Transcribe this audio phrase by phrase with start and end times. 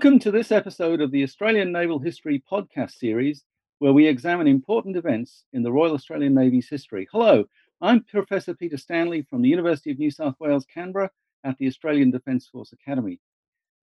[0.00, 3.44] Welcome to this episode of the Australian Naval History podcast series,
[3.80, 7.06] where we examine important events in the Royal Australian Navy's history.
[7.12, 7.44] Hello,
[7.82, 11.10] I'm Professor Peter Stanley from the University of New South Wales, Canberra,
[11.44, 13.20] at the Australian Defence Force Academy.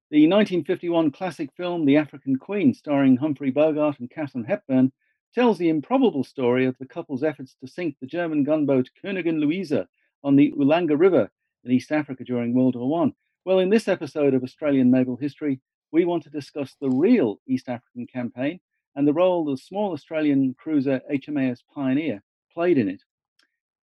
[0.09, 4.91] The 1951 classic film The African Queen, starring Humphrey Bogart and Katharine Hepburn,
[5.35, 9.87] tells the improbable story of the couple's efforts to sink the German gunboat Königin Luisa
[10.23, 11.29] on the Ulanga River
[11.63, 13.11] in East Africa during World War I.
[13.45, 17.69] Well, in this episode of Australian Naval History, we want to discuss the real East
[17.69, 18.59] African campaign
[18.95, 22.21] and the role the small Australian cruiser HMAS Pioneer
[22.53, 23.03] played in it.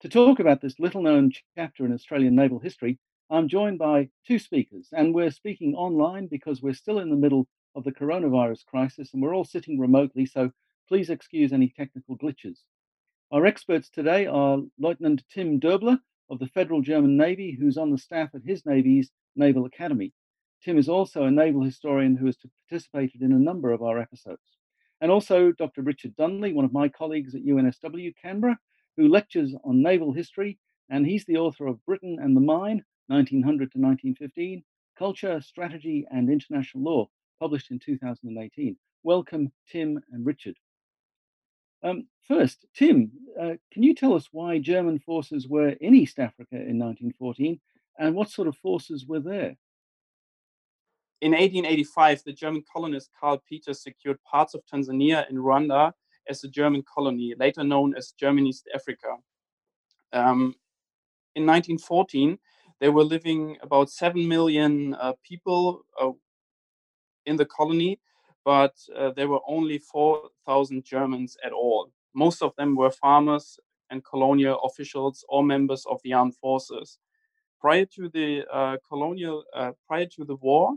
[0.02, 4.40] To talk about this little known chapter in Australian naval history, I'm joined by two
[4.40, 9.14] speakers, and we're speaking online because we're still in the middle of the coronavirus crisis
[9.14, 10.52] and we're all sitting remotely, so
[10.88, 12.60] please excuse any technical glitches.
[13.32, 17.98] Our experts today are Lieutenant Tim Doebler of the Federal German Navy, who's on the
[17.98, 20.14] staff at his Navy's Naval Academy.
[20.64, 22.38] Tim is also a naval historian who has
[22.70, 24.58] participated in a number of our episodes.
[25.02, 25.82] And also Dr.
[25.82, 28.58] Richard Dunley, one of my colleagues at UNSW Canberra,
[28.98, 30.58] who lectures on naval history,
[30.90, 34.64] and he's the author of Britain and the Mine, 1900 to 1915,
[34.98, 37.10] Culture, Strategy, and International Law,
[37.40, 38.78] published in 2018.
[39.04, 40.56] Welcome, Tim and Richard.
[41.84, 46.56] Um, first, Tim, uh, can you tell us why German forces were in East Africa
[46.56, 47.60] in 1914
[48.00, 49.56] and what sort of forces were there?
[51.22, 55.94] In 1885, the German colonist Karl Peters secured parts of Tanzania and Rwanda
[56.30, 59.16] as a German colony, later known as German East Africa.
[60.12, 60.56] Um,
[61.36, 62.38] in 1914,
[62.80, 66.12] there were living about 7 million uh, people uh,
[67.26, 68.00] in the colony,
[68.44, 71.92] but uh, there were only 4,000 Germans at all.
[72.14, 73.58] Most of them were farmers
[73.90, 77.00] and colonial officials or members of the armed forces.
[77.60, 80.76] Prior to the uh, colonial, uh, prior to the war,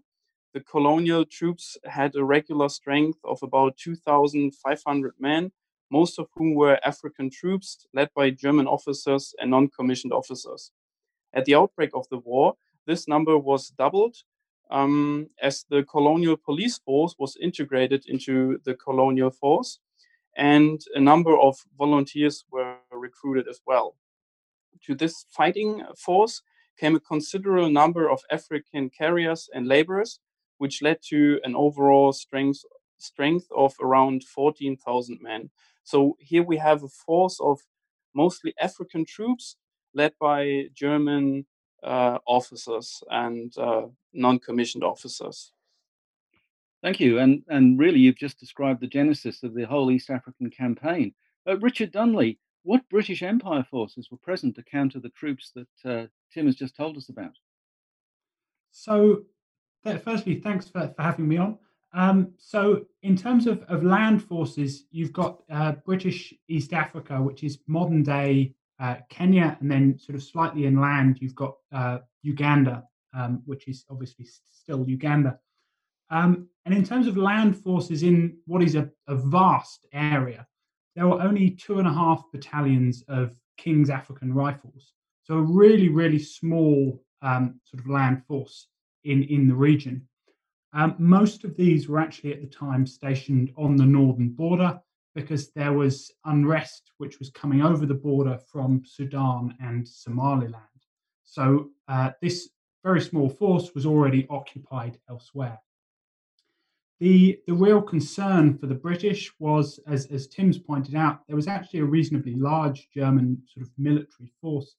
[0.55, 5.53] the colonial troops had a regular strength of about 2,500 men,
[5.91, 10.73] most of whom were African troops led by German officers and non commissioned officers.
[11.35, 12.55] At the outbreak of the war,
[12.87, 14.17] this number was doubled
[14.71, 19.79] um, as the colonial police force was integrated into the colonial force,
[20.37, 23.97] and a number of volunteers were recruited as well.
[24.87, 26.43] To this fighting force
[26.79, 30.21] came a considerable number of African carriers and laborers,
[30.59, 32.63] which led to an overall strength
[32.99, 35.51] strength of around 14,000 men.
[35.85, 37.61] So here we have a force of
[38.15, 39.57] mostly African troops
[39.95, 41.47] led by German
[41.83, 45.53] uh, officers and uh, non-commissioned officers.
[46.83, 50.49] Thank you, and and really, you've just described the genesis of the whole East African
[50.51, 51.13] campaign.
[51.49, 56.07] Uh, Richard Dunley, what British Empire forces were present to counter the troops that uh,
[56.33, 57.33] Tim has just told us about?
[58.71, 59.23] So,
[59.85, 61.59] firstly, thanks for, for having me on.
[61.95, 67.43] Um, so, in terms of, of land forces, you've got uh, British East Africa, which
[67.43, 72.85] is modern day uh, Kenya, and then sort of slightly inland, you've got uh, Uganda,
[73.15, 75.39] um, which is obviously still Uganda.
[76.11, 80.47] Um, and in terms of land forces in what is a, a, vast area,
[80.95, 84.93] there were only two and a half battalions of King's African Rifles.
[85.25, 88.69] So a really, really small um, sort of land force
[89.13, 89.97] in, in the region.
[90.73, 94.81] Um, most of these were actually at the time stationed on the northern border,
[95.15, 100.81] because there was unrest which was coming over the border from Sudan and Somaliland.
[101.25, 102.51] So uh, this
[102.85, 105.59] very small force was already occupied elsewhere.
[107.01, 111.49] The, the real concern for the British was, as, as Tim's pointed out, there was
[111.49, 114.77] actually a reasonably large German sort of military force,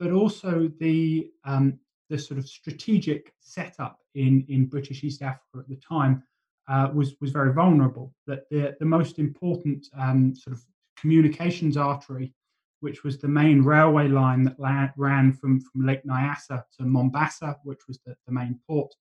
[0.00, 5.68] but also the, um, the sort of strategic setup in, in British East Africa at
[5.68, 6.22] the time
[6.68, 8.14] uh, was was very vulnerable.
[8.26, 10.64] That the the most important um, sort of
[10.98, 12.34] communications artery,
[12.80, 17.58] which was the main railway line that la- ran from from Lake Nyassa to Mombasa,
[17.64, 18.94] which was the, the main port.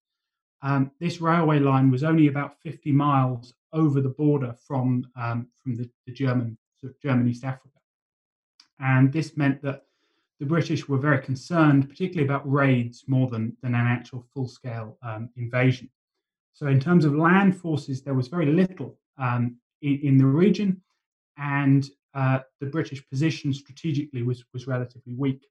[0.62, 5.76] Um, this railway line was only about 50 miles over the border from um, from
[5.76, 7.80] the, the German sort of German East Africa,
[8.80, 9.84] and this meant that
[10.39, 14.98] the British were very concerned, particularly about raids more than, than an actual full scale
[15.01, 15.89] um, invasion.
[16.54, 20.81] So, in terms of land forces, there was very little um, in, in, the region,
[21.38, 25.45] and uh, the British position strategically was, was relatively weak.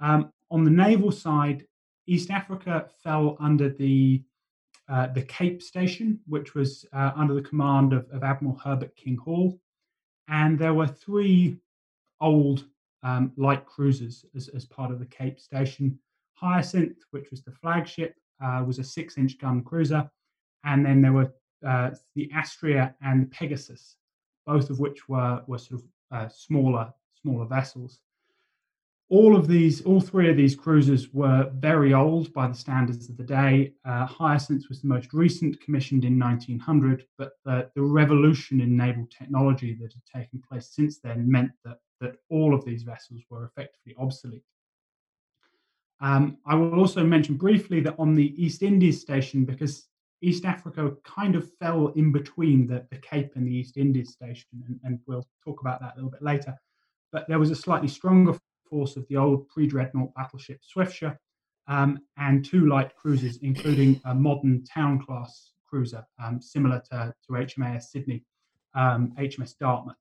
[0.00, 1.66] Um, on the naval side,
[2.06, 4.22] East Africa fell under the
[4.88, 9.16] uh, the Cape Station, which was uh, under the command of, of, Admiral Herbert King
[9.16, 9.58] Hall,
[10.28, 11.56] and there were three
[12.20, 12.64] old
[13.06, 15.98] um, light cruisers as, as part of the Cape Station.
[16.34, 20.10] Hyacinth, which was the flagship, uh, was a six-inch gun cruiser,
[20.64, 21.32] and then there were
[21.66, 23.96] uh, the Astrea and the Pegasus,
[24.44, 26.92] both of which were were sort of uh, smaller
[27.22, 28.00] smaller vessels.
[29.08, 33.16] All of these, all three of these cruisers were very old by the standards of
[33.16, 33.72] the day.
[33.84, 39.06] Uh, Hyacinth was the most recent, commissioned in 1900, but the, the revolution in naval
[39.16, 43.44] technology that had taken place since then meant that, that all of these vessels were
[43.44, 44.44] effectively obsolete.
[46.00, 49.88] Um, I will also mention briefly that on the East Indies station, because
[50.20, 54.48] East Africa kind of fell in between the, the Cape and the East Indies station,
[54.66, 56.54] and, and, we'll talk about that a little bit later.
[57.12, 58.38] But there was a slightly stronger
[58.68, 61.16] force of the old pre dreadnought battleship Swiftsure
[61.68, 67.32] um, and two light cruisers, including a modern town class cruiser um, similar to, to
[67.32, 68.24] HMAS Sydney,
[68.76, 69.96] HMS um, Dartmouth.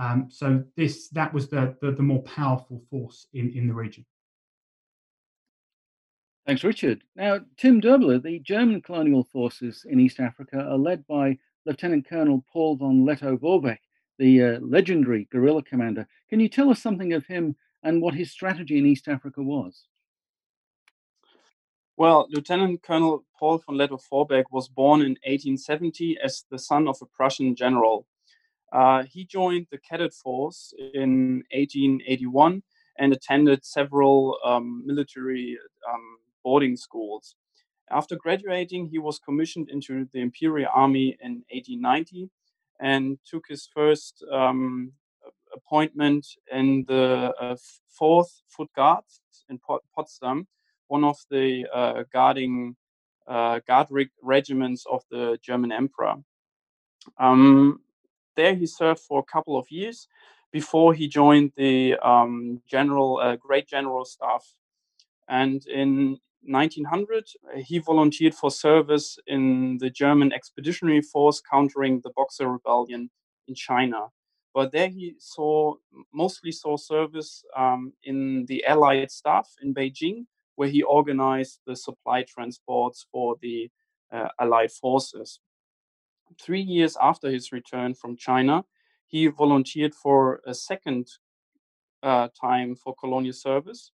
[0.00, 4.06] Um, so this that was the, the, the more powerful force in, in the region.
[6.46, 7.04] Thanks, Richard.
[7.14, 11.36] Now, Tim Dobler, the German colonial forces in East Africa are led by
[11.66, 13.76] Lieutenant Colonel Paul von Lettow-Vorbeck,
[14.18, 16.08] the uh, legendary guerrilla commander.
[16.30, 19.84] Can you tell us something of him and what his strategy in East Africa was?
[21.98, 27.06] Well, Lieutenant Colonel Paul von Lettow-Vorbeck was born in 1870 as the son of a
[27.06, 28.06] Prussian general.
[28.72, 32.62] Uh, he joined the cadet force in 1881
[32.98, 35.58] and attended several um, military
[35.88, 37.34] um, boarding schools.
[37.90, 42.30] After graduating, he was commissioned into the Imperial Army in 1890
[42.78, 44.92] and took his first um,
[45.52, 47.56] appointment in the uh,
[48.00, 49.58] 4th Foot Guards in
[49.94, 50.46] Potsdam,
[50.86, 52.76] one of the uh, guarding
[53.26, 53.88] uh, guard
[54.22, 56.14] regiments of the German Emperor.
[57.18, 57.80] Um,
[58.40, 60.08] there he served for a couple of years
[60.58, 64.44] before he joined the um, general uh, great general staff
[65.30, 67.28] and in 1900,
[67.58, 73.10] he volunteered for service in the German expeditionary force countering the Boxer Rebellion
[73.46, 74.08] in China.
[74.52, 75.74] But there he saw
[76.12, 80.26] mostly saw service um, in the Allied staff in Beijing,
[80.56, 83.70] where he organized the supply transports for the
[84.12, 85.38] uh, Allied forces.
[86.38, 88.64] Three years after his return from China,
[89.06, 91.08] he volunteered for a second
[92.02, 93.92] uh, time for colonial service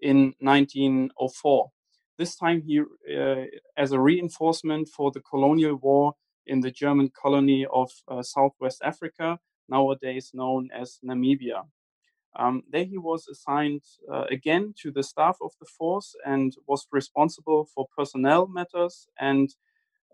[0.00, 1.70] in 1904
[2.18, 3.44] this time he, uh,
[3.76, 6.14] as a reinforcement for the colonial war
[6.46, 9.38] in the German colony of uh, Southwest Africa,
[9.68, 11.62] nowadays known as Namibia.
[12.36, 13.82] Um, there he was assigned
[14.12, 19.50] uh, again to the staff of the force and was responsible for personnel matters and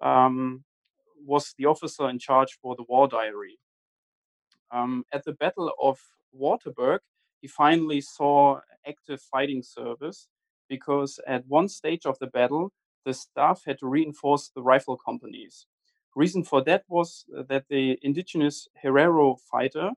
[0.03, 0.65] um,
[1.25, 3.59] was the officer in charge for the war diary.
[4.71, 5.99] Um, at the Battle of
[6.39, 7.01] Waterberg,
[7.41, 10.29] he finally saw active fighting service
[10.69, 12.73] because at one stage of the battle,
[13.05, 15.67] the staff had to reinforce the rifle companies.
[16.15, 19.91] Reason for that was uh, that the indigenous Herero fighter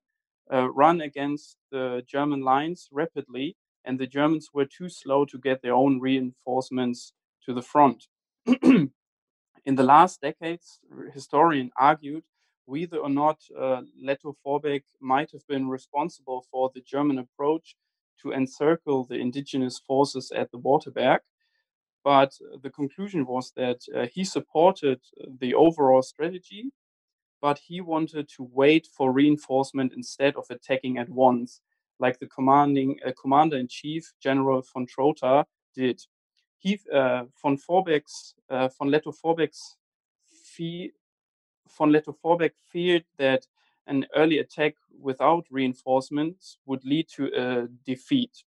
[0.52, 3.56] uh, ran against the German lines rapidly,
[3.86, 7.14] and the Germans were too slow to get their own reinforcements
[7.46, 8.08] to the front.
[9.66, 10.80] In the last decades,
[11.14, 12.24] historians argued
[12.66, 17.76] whether or not uh, Lettow-Vorbeck might have been responsible for the German approach
[18.22, 21.20] to encircle the indigenous forces at the Waterberg.
[22.04, 25.00] But the conclusion was that uh, he supported
[25.40, 26.72] the overall strategy,
[27.42, 31.62] but he wanted to wait for reinforcement instead of attacking at once,
[32.00, 36.02] like the commanding uh, commander in chief, General von Trotha, did.
[36.64, 39.78] He, uh, von Vorbeck's, uh, von Lettow-Vorbeck's
[41.68, 43.46] von Lettow-Vorbeck feared that
[43.88, 48.44] an early attack without reinforcements would lead to a defeat.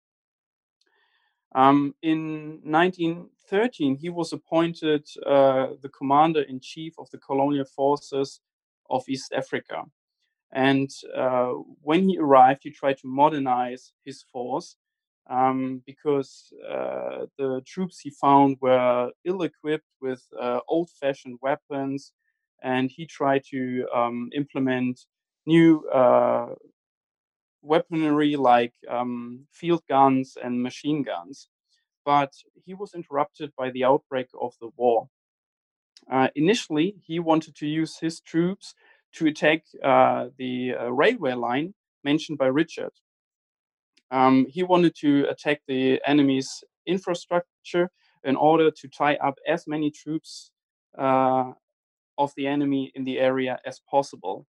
[1.55, 8.41] Um, in 1913, he was appointed uh, the commander in chief of the colonial forces
[8.89, 9.85] of East Africa.
[10.51, 11.53] And uh,
[11.83, 14.77] when he arrived, he tried to modernize his force
[15.31, 22.13] um, because uh, the troops he found were ill equipped with uh, old fashioned weapons.
[22.63, 25.01] And he tried to um, implement
[25.47, 26.55] new uh,
[27.63, 31.49] weaponry like um, field guns and machine guns.
[32.05, 32.33] But
[32.65, 35.09] he was interrupted by the outbreak of the war.
[36.11, 38.75] Uh, initially, he wanted to use his troops
[39.13, 42.93] to attack uh, the uh, railway line mentioned by Richard.
[44.11, 47.91] Um, he wanted to attack the enemy's infrastructure
[48.25, 50.51] in order to tie up as many troops
[50.99, 51.53] uh,
[52.19, 54.47] of the enemy in the area as possible.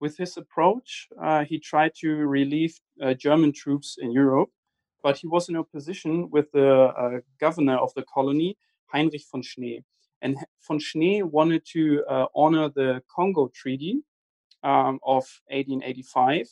[0.00, 4.50] With his approach, uh, he tried to relieve uh, German troops in Europe,
[5.02, 8.56] but he was in opposition with the uh, governor of the colony,
[8.86, 9.84] Heinrich von Schnee.
[10.22, 14.02] And von Schnee wanted to uh, honor the Congo Treaty
[14.62, 16.48] um, of 1885.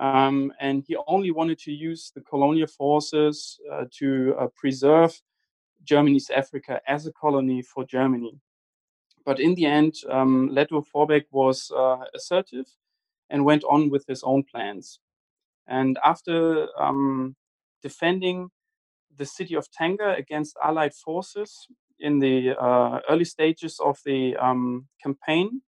[0.00, 5.20] Um, and he only wanted to use the colonial forces uh, to uh, preserve
[5.84, 8.40] Germany's Africa as a colony for Germany.
[9.26, 12.66] But in the end, um, Lettow Vorbeck was uh, assertive
[13.28, 15.00] and went on with his own plans.
[15.68, 17.36] And after um,
[17.82, 18.50] defending
[19.14, 21.66] the city of Tanga against Allied forces
[21.98, 25.60] in the uh, early stages of the um, campaign,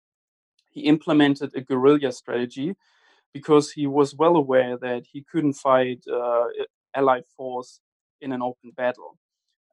[0.71, 2.75] he implemented a guerrilla strategy
[3.33, 6.45] because he was well aware that he couldn't fight uh,
[6.95, 7.79] Allied force
[8.19, 9.17] in an open battle.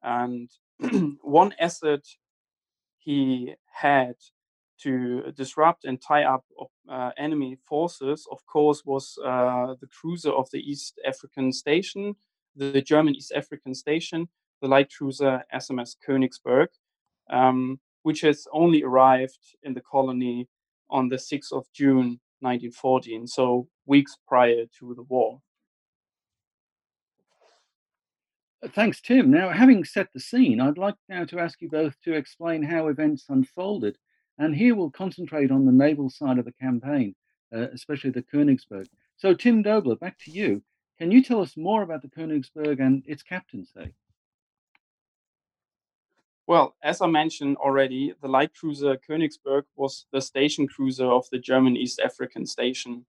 [0.01, 0.49] And
[1.21, 2.05] one asset
[2.99, 4.15] he had
[4.81, 6.45] to disrupt and tie up
[6.89, 12.15] uh, enemy forces, of course, was uh, the cruiser of the East African Station,
[12.55, 14.29] the German East African Station,
[14.61, 16.67] the light cruiser SMS Königsberg,
[17.29, 20.47] um, which has only arrived in the colony
[20.89, 25.41] on the 6th of June 1914, so weeks prior to the war.
[28.73, 29.31] Thanks, Tim.
[29.31, 32.87] Now, having set the scene, I'd like now to ask you both to explain how
[32.87, 33.97] events unfolded.
[34.37, 37.15] And here we'll concentrate on the naval side of the campaign,
[37.55, 38.87] uh, especially the Königsberg.
[39.15, 40.61] So, Tim Dobler, back to you.
[40.97, 43.91] Can you tell us more about the Königsberg and its captains, say?
[46.49, 51.37] Well, as I mentioned already, the light cruiser Königsberg was the station cruiser of the
[51.37, 53.05] German East African Station.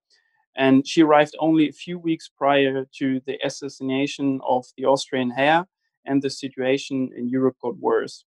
[0.54, 5.66] And she arrived only a few weeks prior to the assassination of the Austrian heir,
[6.04, 8.26] and the situation in Europe got worse.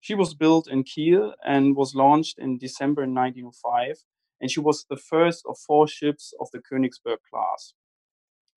[0.00, 4.04] She was built in Kiel and was launched in December 1905,
[4.40, 7.74] and she was the first of four ships of the Königsberg class.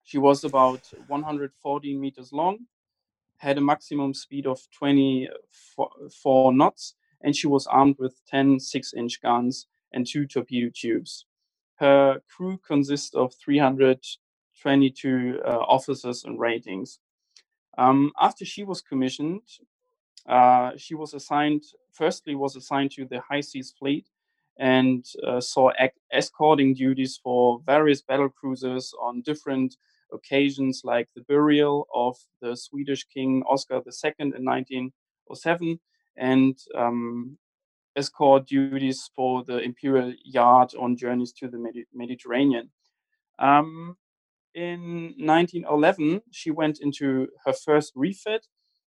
[0.02, 2.60] She was about 114 meters long
[3.40, 9.22] had a maximum speed of 24 knots, and she was armed with 10 6 inch
[9.22, 11.24] guns and two torpedo tubes.
[11.76, 16.98] Her crew consists of 322 uh, officers and ratings.
[17.78, 19.40] Um, after she was commissioned,
[20.28, 24.06] uh, she was assigned, firstly, was assigned to the High Seas Fleet
[24.58, 25.70] and uh, saw
[26.12, 29.78] escorting duties for various battle cruisers on different
[30.12, 35.80] occasions like the burial of the Swedish King Oscar II in 1907
[36.16, 37.38] and um,
[37.96, 42.70] escort duties for the imperial yacht on journeys to the Medi- Mediterranean.
[43.38, 43.96] Um,
[44.54, 48.46] in 1911, she went into her first refit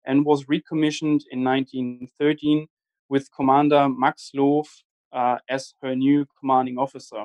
[0.04, 2.68] and was recommissioned in 1913
[3.08, 4.82] with Commander Max Loof
[5.12, 7.24] uh, as her new commanding officer.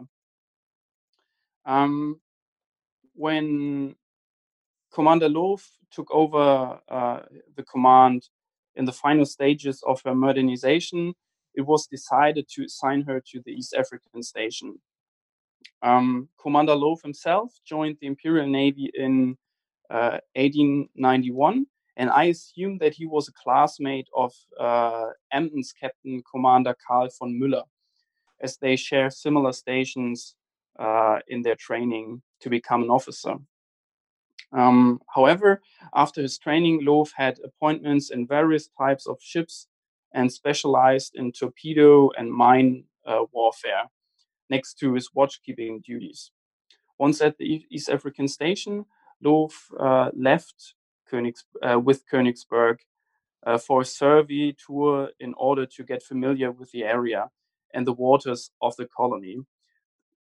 [1.66, 2.20] Um,
[3.16, 3.96] when
[4.94, 7.20] Commander Loof took over uh,
[7.56, 8.30] the command
[8.76, 11.14] in the final stages of her modernization,
[11.56, 14.80] it was decided to assign her to the East African station.
[15.82, 19.38] Um, Commander Loof himself joined the Imperial Navy in
[19.90, 21.66] uh, 1891,
[21.98, 27.40] and I assume that he was a classmate of uh, Emden's Captain Commander Karl von
[27.40, 27.64] Müller,
[28.42, 30.36] as they share similar stations
[30.80, 33.36] uh, in their training to become an officer.
[34.52, 35.62] Um, however,
[35.96, 39.68] after his training, Loof had appointments in various types of ships
[40.14, 43.90] and specialized in torpedo and mine uh, warfare
[44.50, 46.32] next to his watchkeeping duties.
[47.00, 48.86] Once at the East African station,
[49.24, 50.76] Loof uh, left
[51.12, 52.78] Königs uh, with Königsberg
[53.46, 57.30] uh, for a survey tour in order to get familiar with the area
[57.74, 59.40] and the waters of the colony.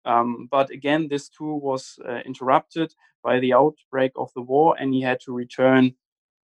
[0.04, 4.92] Um, but again, this tour was uh, interrupted by the outbreak of the war, and
[4.92, 5.94] he had to return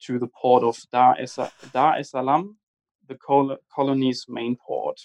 [0.02, 1.38] to the port of Dar es,
[1.72, 2.56] Dar es Salaam,
[3.08, 5.00] the col- colony's main port.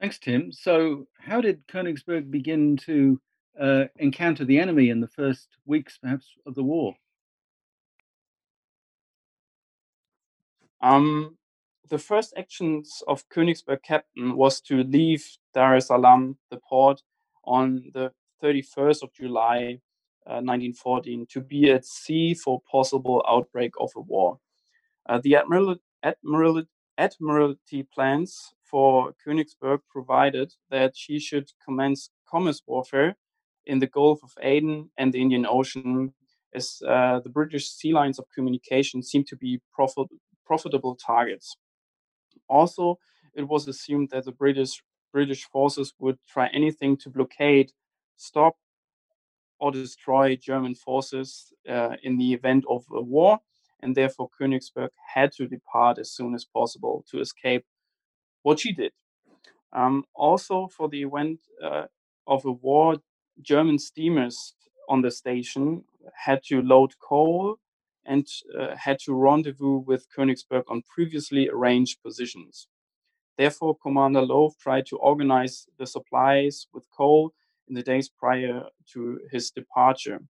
[0.00, 0.52] Thanks, Tim.
[0.52, 3.20] So, how did Königsberg begin to
[3.58, 6.94] uh, encounter the enemy in the first weeks, perhaps, of the war?
[10.80, 11.38] Um,
[11.90, 17.02] the first actions of Königsberg captain was to leave Dar es Salaam, the port,
[17.44, 18.10] on the
[18.42, 19.80] 31st of July
[20.26, 24.38] uh, 1914 to be at sea for possible outbreak of a war.
[25.06, 26.62] Uh, the Admiral, Admiral,
[26.96, 33.16] Admiralty plans for Königsberg provided that she should commence commerce warfare
[33.66, 36.14] in the Gulf of Aden and the Indian Ocean,
[36.54, 40.08] as uh, the British sea lines of communication seemed to be profit,
[40.46, 41.56] profitable targets.
[42.48, 42.98] Also,
[43.34, 44.82] it was assumed that the British
[45.12, 47.72] British forces would try anything to blockade,
[48.16, 48.56] stop,
[49.60, 53.38] or destroy German forces uh, in the event of a war,
[53.80, 57.64] and therefore Königsberg had to depart as soon as possible to escape
[58.42, 58.92] what she did.
[59.72, 61.84] Um, also, for the event uh,
[62.26, 62.96] of a war,
[63.40, 64.54] German steamers
[64.88, 65.84] on the station
[66.14, 67.56] had to load coal
[68.06, 68.26] and
[68.58, 72.68] uh, had to rendezvous with Königsberg on previously arranged positions.
[73.36, 77.32] Therefore, Commander Loof tried to organize the supplies with coal
[77.68, 80.20] in the days prior to his departure.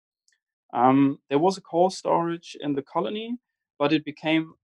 [0.73, 3.37] Um, there was a coal storage in the colony,
[3.79, 4.55] but it became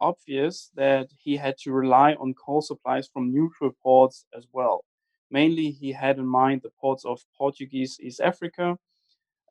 [0.00, 4.84] obvious that he had to rely on coal supplies from neutral ports as well.
[5.30, 8.76] Mainly, he had in mind the ports of Portuguese East Africa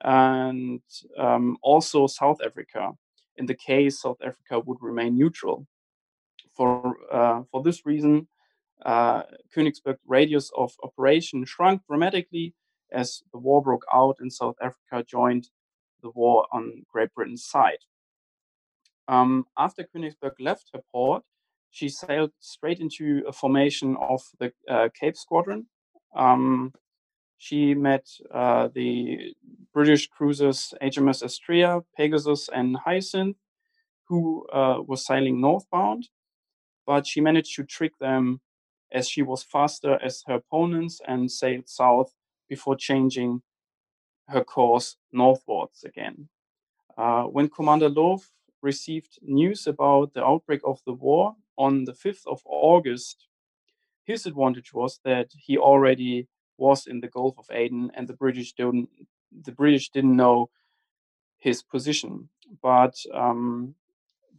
[0.01, 0.81] and
[1.17, 2.91] um, also South Africa.
[3.39, 5.65] In the case South Africa would remain neutral.
[6.55, 8.27] For, uh, for this reason,
[8.85, 9.23] uh,
[10.05, 12.53] radius of operation shrunk dramatically
[12.91, 15.49] as the war broke out and South Africa joined
[16.01, 17.79] the war on Great Britain's side.
[19.07, 21.23] Um, after Königsberg left her port,
[21.71, 25.67] she sailed straight into a formation of the uh, Cape Squadron.
[26.15, 26.73] Um,
[27.39, 29.33] she met uh, the
[29.73, 33.37] British cruisers HMS Astrea, Pegasus, and Hyacinth,
[34.09, 36.09] who uh, sailing northbound,
[36.85, 38.41] but she managed to trick them
[38.91, 42.13] as she was faster as her opponents and sailed south
[42.49, 43.41] before changing
[44.27, 46.27] her course northwards again.
[46.97, 48.31] Uh, when Commander Loof
[48.61, 53.27] received news about the outbreak of the war on the 5th of August,
[54.03, 56.27] his advantage was that he already
[56.59, 58.89] was in the Gulf of Aden and the British didn't
[59.31, 60.49] the British didn't know
[61.39, 62.29] his position.
[62.61, 63.75] But um,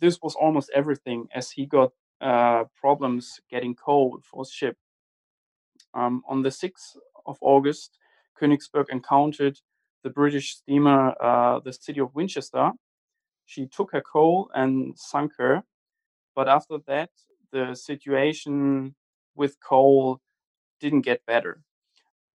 [0.00, 4.76] this was almost everything as he got uh, problems getting coal for his ship.
[5.94, 6.96] Um, on the 6th
[7.26, 7.98] of August,
[8.40, 9.58] Königsberg encountered
[10.02, 12.72] the British steamer, uh, the city of Winchester.
[13.46, 15.64] She took her coal and sunk her.
[16.34, 17.10] But after that,
[17.52, 18.94] the situation
[19.34, 20.20] with coal
[20.80, 21.62] didn't get better.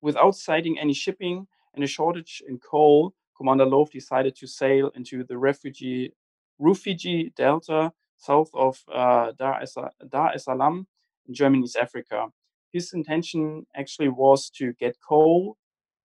[0.02, 5.24] Without citing any shipping and a shortage in coal, Commander Loof decided to sail into
[5.24, 6.12] the refugee
[6.60, 9.76] Rufiji Delta south of uh, Dar, es,
[10.08, 10.86] Dar es Salaam
[11.26, 12.28] in Germany's Africa.
[12.72, 15.56] His intention actually was to get coal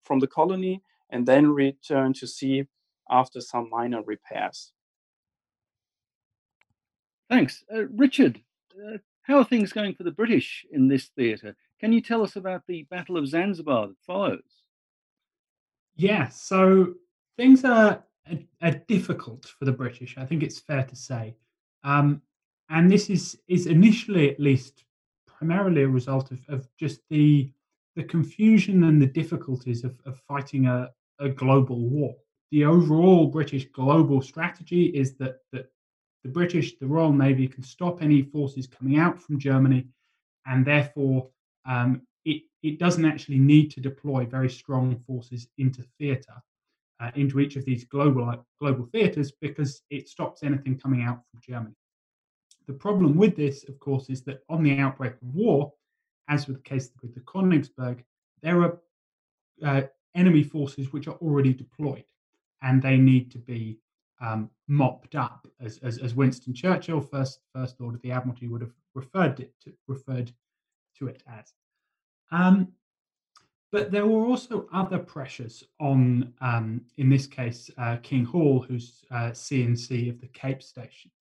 [0.04, 2.66] from the colony and then return to sea
[3.10, 4.74] after some minor repairs.
[7.30, 7.64] Thanks.
[7.74, 8.42] Uh, Richard,
[8.76, 11.56] uh, how are things going for the British in this theatre?
[11.80, 14.42] Can you tell us about the Battle of Zanzibar that follows?
[15.96, 16.94] Yeah, so
[17.38, 21.36] things are, are, are difficult for the British, I think it's fair to say.
[21.84, 22.22] Um,
[22.70, 24.86] and this is, is initially, at least,
[25.28, 27.52] primarily a result of, of just the
[27.98, 30.88] the confusion and the difficulties of, of fighting a,
[31.20, 32.16] a global war.
[32.52, 35.72] The overall British global strategy is that, that
[36.28, 39.88] the British, the Royal Navy, can stop any forces coming out from Germany,
[40.46, 41.30] and therefore
[41.66, 46.36] um, it, it doesn't actually need to deploy very strong forces into theatre,
[47.00, 51.40] uh, into each of these global global theatres, because it stops anything coming out from
[51.42, 51.76] Germany.
[52.68, 55.72] The problem with this, of course, is that on the outbreak of war,
[56.28, 58.04] as with the case with the Königsberg,
[58.42, 58.80] there are
[59.64, 62.04] uh, enemy forces which are already deployed
[62.64, 63.80] and they need to be
[64.22, 68.62] um, mopped up, as, as, as, Winston Churchill, first First Lord of the Admiralty, would
[68.62, 70.32] have referred it to, referred
[70.98, 71.54] to it as.
[72.32, 72.70] Um,
[73.72, 79.04] but there were also other pressures on, um, in this case, uh, King Hall, who's
[79.12, 81.12] uh, CNC of the Cape Station.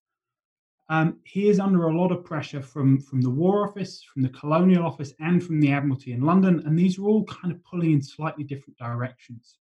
[0.88, 4.28] Um, he is under a lot of pressure from, from the War Office, from the
[4.28, 7.92] Colonial Office, and from the Admiralty in London, and these are all kind of pulling
[7.92, 9.58] in slightly different directions.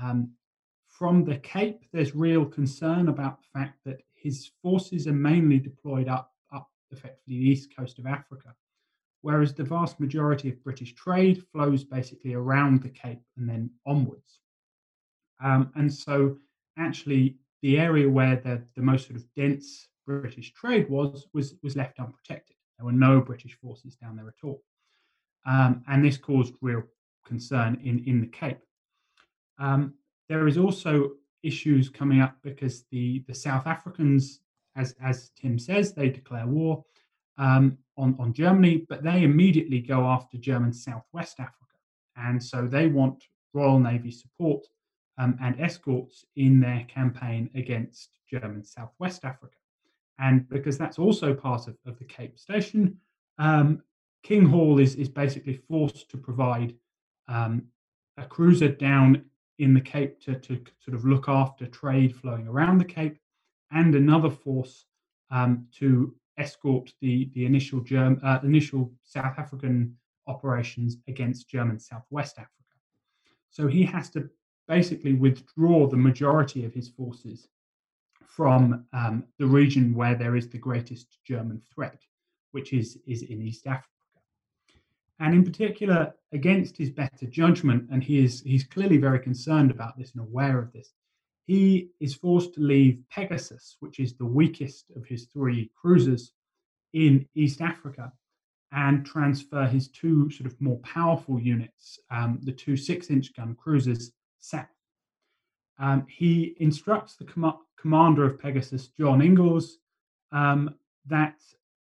[0.00, 0.30] Um,
[0.98, 6.08] from the Cape, there's real concern about the fact that his forces are mainly deployed
[6.08, 8.54] up, up effectively the east coast of Africa,
[9.22, 14.38] whereas the vast majority of British trade flows basically around the Cape and then onwards.
[15.42, 16.36] Um, and so,
[16.78, 21.74] actually, the area where the, the most sort of dense British trade was was was
[21.76, 22.56] left unprotected.
[22.78, 24.62] There were no British forces down there at all,
[25.44, 26.84] um, and this caused real
[27.26, 28.60] concern in in the Cape.
[29.58, 29.94] Um,
[30.28, 34.40] there is also issues coming up because the the South Africans,
[34.76, 36.84] as as Tim says, they declare war
[37.38, 41.76] um, on on Germany, but they immediately go after German Southwest Africa,
[42.16, 44.66] and so they want Royal Navy support
[45.18, 49.56] um, and escorts in their campaign against German Southwest Africa.
[50.18, 52.98] And because that's also part of, of the Cape Station,
[53.38, 53.82] um,
[54.22, 56.74] King Hall is, is basically forced to provide
[57.28, 57.64] um,
[58.16, 59.24] a cruiser down
[59.58, 63.18] in the Cape to, to sort of look after trade flowing around the Cape
[63.70, 64.86] and another force
[65.30, 72.38] um, to escort the the initial Germ, uh, initial South African operations against German Southwest
[72.38, 72.50] Africa.
[73.50, 74.28] So he has to
[74.66, 77.48] basically withdraw the majority of his forces
[78.26, 82.00] from um, the region where there is the greatest German threat,
[82.52, 83.93] which is, is in East Africa.
[85.20, 89.96] And in particular, against his better judgment, and he is he's clearly very concerned about
[89.96, 90.92] this and aware of this,
[91.46, 96.32] he is forced to leave Pegasus, which is the weakest of his three cruisers
[96.92, 98.12] in East Africa,
[98.72, 103.54] and transfer his two sort of more powerful units, um, the two six inch gun
[103.54, 104.66] cruisers, south.
[105.78, 109.78] Um, he instructs the com- commander of Pegasus, John Ingles,
[110.32, 110.74] um,
[111.06, 111.36] that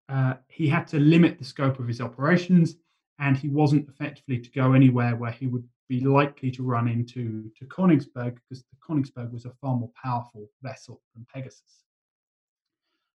[0.08, 2.76] uh, he had to limit the scope of his operations
[3.20, 7.50] and he wasn't effectively to go anywhere where he would be likely to run into
[7.58, 11.84] to Königsberg because the Königsberg was a far more powerful vessel than Pegasus.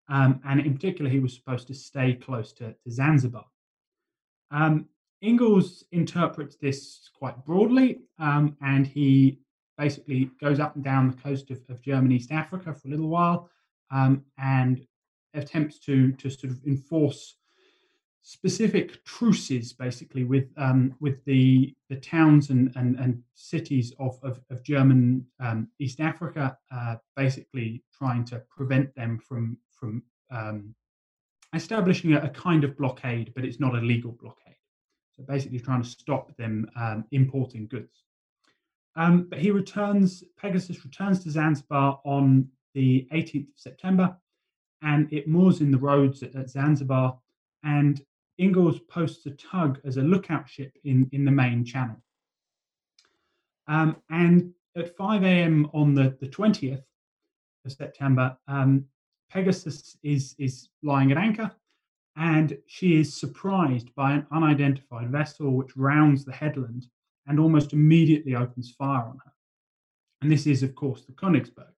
[0.10, 3.46] Um, and in particular, he was supposed to stay close to, to Zanzibar.
[4.50, 4.88] Um,
[5.22, 9.40] Ingles interprets this quite broadly, um, and he
[9.78, 13.08] basically goes up and down the coast of, of German East Africa for a little
[13.08, 13.50] while
[13.92, 14.86] um, and
[15.34, 17.36] attempts to to sort of enforce
[18.24, 24.40] specific truces basically with um, with the the towns and and, and cities of of,
[24.50, 30.76] of German um, East Africa, uh, basically trying to prevent them from from um,
[31.54, 34.56] establishing a, a, kind of blockade, but it's not a legal blockade.
[35.18, 38.04] So basically, trying to stop them um, importing goods.
[38.96, 40.24] Um, but he returns.
[40.38, 44.16] Pegasus returns to Zanzibar on the 18th of September,
[44.84, 47.18] and it moors in the roads at, at Zanzibar
[47.64, 48.02] and
[48.42, 51.98] Ingles posts a tug as a lookout ship in, in the main channel.
[53.68, 55.70] Um, and at 5 a.m.
[55.74, 56.84] on the, the 20th
[57.66, 58.86] of September, um,
[59.30, 61.52] Pegasus is, is lying at anchor
[62.18, 66.88] and she is surprised by an unidentified vessel which rounds the headland
[67.28, 69.32] and almost immediately opens fire on her.
[70.22, 71.72] And this is, of course, the Königsberg.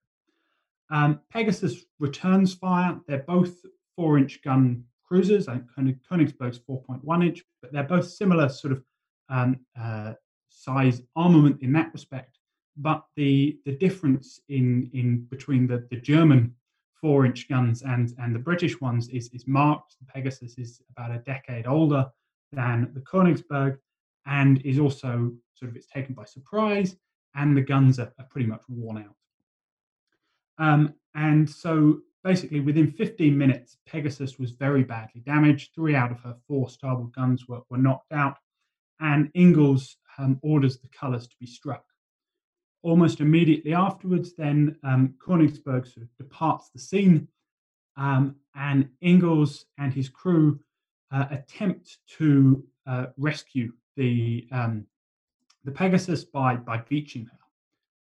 [0.90, 3.00] Um, Pegasus returns fire.
[3.06, 3.54] They're both
[3.96, 5.48] four inch gun cruisers.
[5.48, 8.84] I kind of Königsberg's 4.1 inch, but they're both similar sort of
[9.30, 10.14] um, uh,
[10.50, 12.40] size armament in that respect.
[12.78, 16.56] But the the difference in in between the, the German
[17.00, 19.98] four inch guns and and the British ones is is marked.
[20.00, 22.08] The Pegasus is about a decade older
[22.52, 23.78] than the Königsberg,
[24.26, 26.96] and is also sort of it's taken by surprise,
[27.36, 29.16] and the guns are, are pretty much worn out.
[30.58, 35.72] Um, and so basically within 15 minutes, Pegasus was very badly damaged.
[35.76, 38.38] Three out of her four starboard guns were, were knocked out,
[39.00, 41.84] and Ingles um, orders the colours to be struck.
[42.82, 47.28] Almost immediately afterwards, then um, Königsberg sort of departs the scene,
[47.98, 50.60] um, and Ingles and his crew
[51.12, 54.86] uh, attempt to uh, rescue the um,
[55.64, 57.38] the Pegasus by by beaching her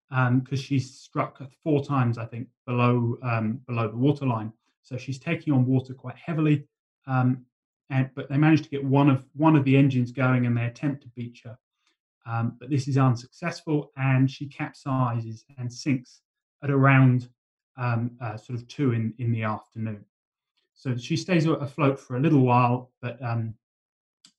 [0.10, 4.52] because um, she's struck four times, I think, below um, below the waterline.
[4.82, 6.68] So she's taking on water quite heavily.
[7.06, 7.46] Um,
[7.90, 10.66] and but they manage to get one of one of the engines going, and they
[10.66, 11.58] attempt to beach her.
[12.26, 16.22] Um, but this is unsuccessful, and she capsizes and sinks
[16.64, 17.30] at around
[17.78, 20.06] um, uh, sort of two in in the afternoon.
[20.76, 23.56] So she stays afloat for a little while, but um,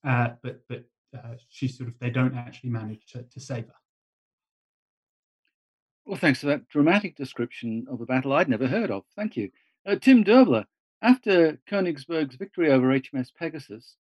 [0.06, 0.84] uh, but but
[1.16, 3.79] uh, she sort of they don't actually manage to, to save her.
[6.10, 9.04] Well, thanks for that dramatic description of a battle I'd never heard of.
[9.14, 9.48] Thank you.
[9.86, 10.64] Uh, Tim Derbler,
[11.02, 13.94] after Königsberg's victory over HMS Pegasus,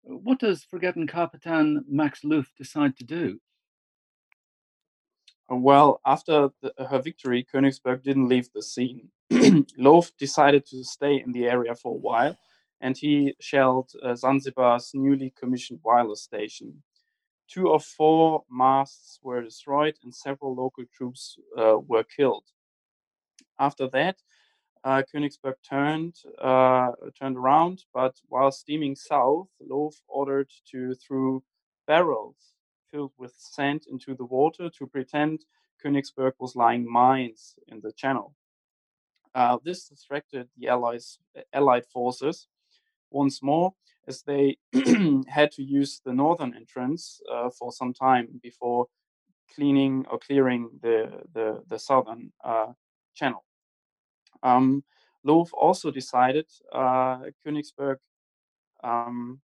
[0.00, 3.38] what does Fregattenkapitan Max Loof decide to do?
[5.52, 9.10] Uh, well, after the, her victory, Königsberg didn't leave the scene.
[9.76, 12.38] Loof decided to stay in the area for a while,
[12.80, 16.82] and he shelled uh, Zanzibar's newly commissioned wireless station
[17.50, 22.44] two of four masts were destroyed and several local troops uh, were killed.
[23.58, 24.16] After that,
[24.84, 31.42] uh, Königsberg turned uh, turned around, but while steaming south, Loof ordered to throw
[31.86, 32.54] barrels
[32.90, 35.44] filled with sand into the water to pretend
[35.84, 38.34] Königsberg was lying mines in the channel.
[39.34, 41.18] Uh, this distracted the Allies,
[41.52, 42.48] Allied forces
[43.10, 43.72] once more,
[44.06, 44.58] as they
[45.28, 48.86] had to use the northern entrance uh, for some time before
[49.54, 52.72] cleaning or clearing the the, the southern uh,
[53.14, 53.44] channel.
[54.42, 54.84] Um,
[55.52, 57.96] also decided uh, Königsberg
[58.82, 59.40] um,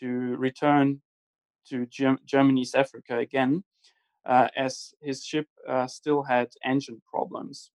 [0.00, 1.02] to return
[1.68, 3.64] to Germ- German East Africa again,
[4.24, 7.70] uh, as his ship uh, still had engine problems.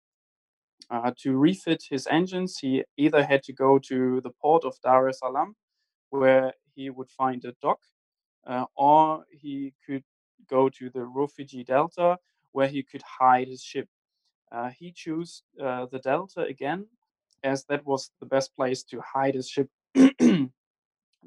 [0.89, 5.09] Uh, to refit his engines, he either had to go to the port of Dar
[5.09, 5.55] es Salaam,
[6.11, 7.79] where he would find a dock,
[8.45, 10.03] uh, or he could
[10.47, 12.17] go to the Rufiji Delta,
[12.51, 13.87] where he could hide his ship.
[14.51, 16.85] Uh, he chose uh, the Delta again,
[17.43, 19.69] as that was the best place to hide his ship.
[19.93, 20.49] the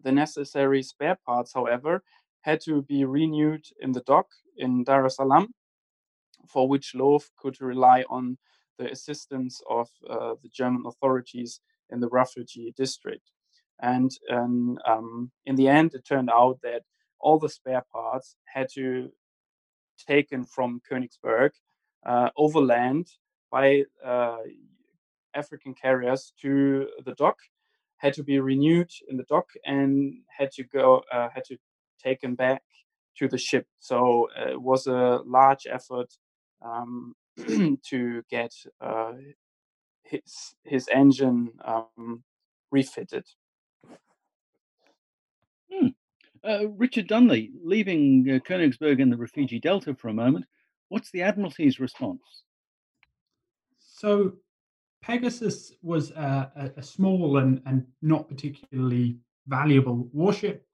[0.04, 2.02] necessary spare parts, however,
[2.42, 5.48] had to be renewed in the dock in Dar es Salaam,
[6.46, 8.38] for which Loof could rely on
[8.78, 11.60] the assistance of uh, the German authorities
[11.90, 13.30] in the Rufiji district.
[13.80, 16.82] And, and um, in the end, it turned out that
[17.20, 19.10] all the spare parts had to
[20.06, 21.50] taken from Königsberg
[22.06, 23.08] uh, overland
[23.50, 24.38] by uh,
[25.34, 27.38] African carriers to the dock,
[27.96, 31.56] had to be renewed in the dock, and had to go uh, had to
[32.02, 32.62] taken back
[33.16, 33.66] to the ship.
[33.80, 36.14] So uh, it was a large effort
[36.64, 37.14] um,
[37.88, 39.12] to get uh,
[40.02, 42.22] his his engine um,
[42.70, 43.24] refitted.
[45.72, 45.88] Hmm.
[46.44, 50.46] Uh, Richard Dunley, leaving uh, Königsberg and the Rufiji Delta for a moment,
[50.88, 52.22] what's the Admiralty's response?
[53.78, 54.34] So,
[55.02, 60.64] Pegasus was a, a small and, and not particularly valuable warship,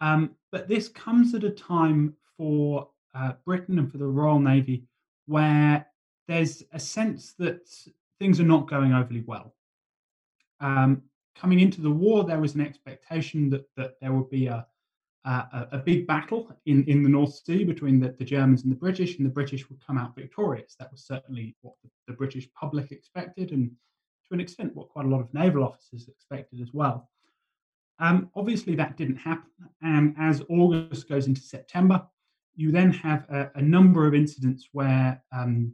[0.00, 4.84] um, but this comes at a time for uh, Britain and for the Royal Navy
[5.26, 5.86] where
[6.28, 7.68] there's a sense that
[8.18, 9.54] things are not going overly well.
[10.60, 11.02] Um,
[11.34, 14.66] coming into the war, there was an expectation that, that there would be a,
[15.24, 18.76] a, a, big battle in, in the North Sea between the, the, Germans and the
[18.76, 20.76] British, and the British would come out victorious.
[20.78, 23.70] That was certainly what the, the, British public expected, and
[24.28, 27.08] to an extent, what quite a lot of naval officers expected as well.
[27.98, 29.50] Um, obviously, that didn't happen,
[29.82, 32.06] and as August goes into September,
[32.54, 35.72] you then have a, a number of incidents where um,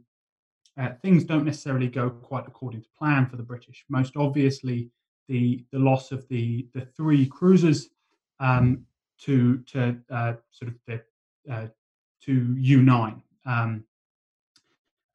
[0.79, 3.83] uh, things don't necessarily go quite according to plan for the British.
[3.89, 4.89] Most obviously,
[5.27, 7.89] the the loss of the the three cruisers
[8.39, 8.85] um,
[9.21, 11.01] to to uh, sort of the
[11.51, 11.67] uh,
[12.21, 13.83] to U9 um,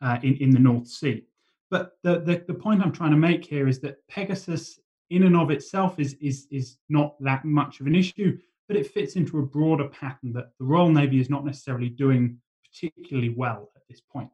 [0.03, 1.25] uh, in in the North Sea.
[1.71, 4.79] But the, the the point I'm trying to make here is that Pegasus,
[5.11, 8.91] in and of itself, is is is not that much of an issue, but it
[8.91, 12.39] fits into a broader pattern that the Royal Navy is not necessarily doing
[12.71, 14.31] particularly well at this point,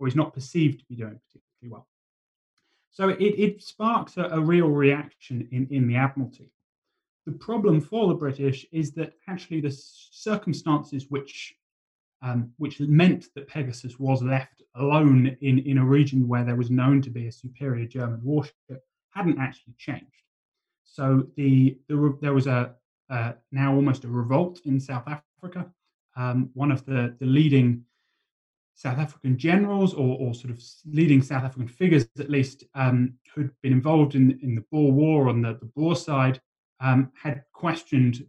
[0.00, 1.86] or is not perceived to be doing particularly well.
[2.90, 6.50] So it, it sparks a, a real reaction in, in the Admiralty.
[7.26, 11.54] The problem for the British is that actually the circumstances which
[12.22, 16.70] um, which meant that Pegasus was left alone in, in a region where there was
[16.70, 20.04] known to be a superior German warship hadn't actually changed.
[20.84, 22.74] So the, the there was a
[23.08, 25.66] uh, now almost a revolt in South Africa.
[26.16, 27.84] Um, one of the, the leading
[28.80, 33.50] South African generals or, or, sort of leading South African figures, at least, um, who'd
[33.62, 36.40] been involved in, in the Boer War on the, the Boer side,
[36.80, 38.26] um, had questioned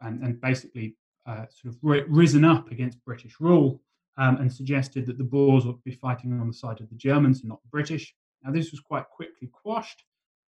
[0.00, 1.78] and, and basically uh, sort of
[2.08, 3.80] risen up against British rule
[4.18, 7.38] um, and suggested that the Boers to be fighting on the side of the Germans
[7.40, 8.12] and not the British.
[8.42, 10.02] Now, this was quite quickly quashed,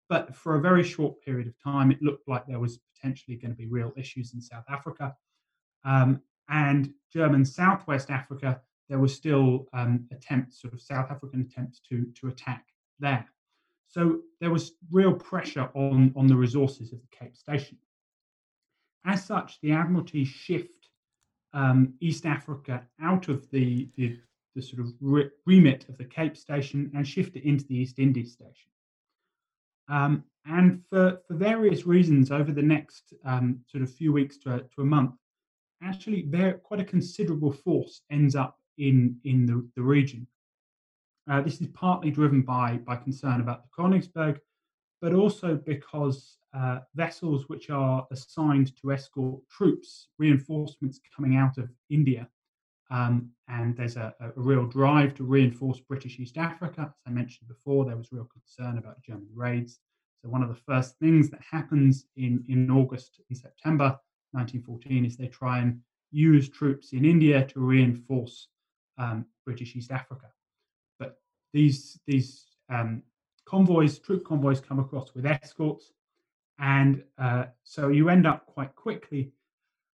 [0.09, 3.50] but for a very short period of time, it looked like there was potentially going
[3.52, 5.14] to be real issues in South Africa.
[5.85, 11.81] Um, and German Southwest Africa, there were still um, attempts, sort of South African attempts
[11.88, 12.66] to, to attack
[12.98, 13.24] there.
[13.87, 17.79] So there was real pressure on, on the resources of the Cape Station.
[19.07, 20.88] As such, the Admiralty shift
[21.55, 24.18] um, East Africa out of the, the,
[24.55, 27.98] the sort of re- remit of the Cape Station and shift it into the East
[27.98, 28.70] Indies Station.
[29.88, 34.55] Um, and for, for various reasons, over the next um, sort of few weeks to
[34.55, 35.12] a, to a month,
[35.83, 40.27] actually, there quite a considerable force ends up in in the, the region.
[41.31, 44.38] Uh, this is partly driven by, by concern about the Königsberg,
[45.01, 51.71] but also because uh, vessels which are assigned to escort troops, reinforcements coming out of
[51.88, 52.29] India,
[52.90, 56.83] um, and there's a, a, real drive to reinforce British East Africa.
[56.83, 59.79] As I mentioned before, there was real concern about German raids.
[60.23, 63.97] So one of the first things that happens in, in August and September
[64.33, 68.49] 1914 is they try and use troops in India to reinforce
[69.01, 70.27] um, British East Africa
[70.99, 71.19] But
[71.53, 73.03] these these um,
[73.47, 75.93] convoys, troop convoys, come across with escorts,
[76.59, 79.33] and uh, so you end up quite quickly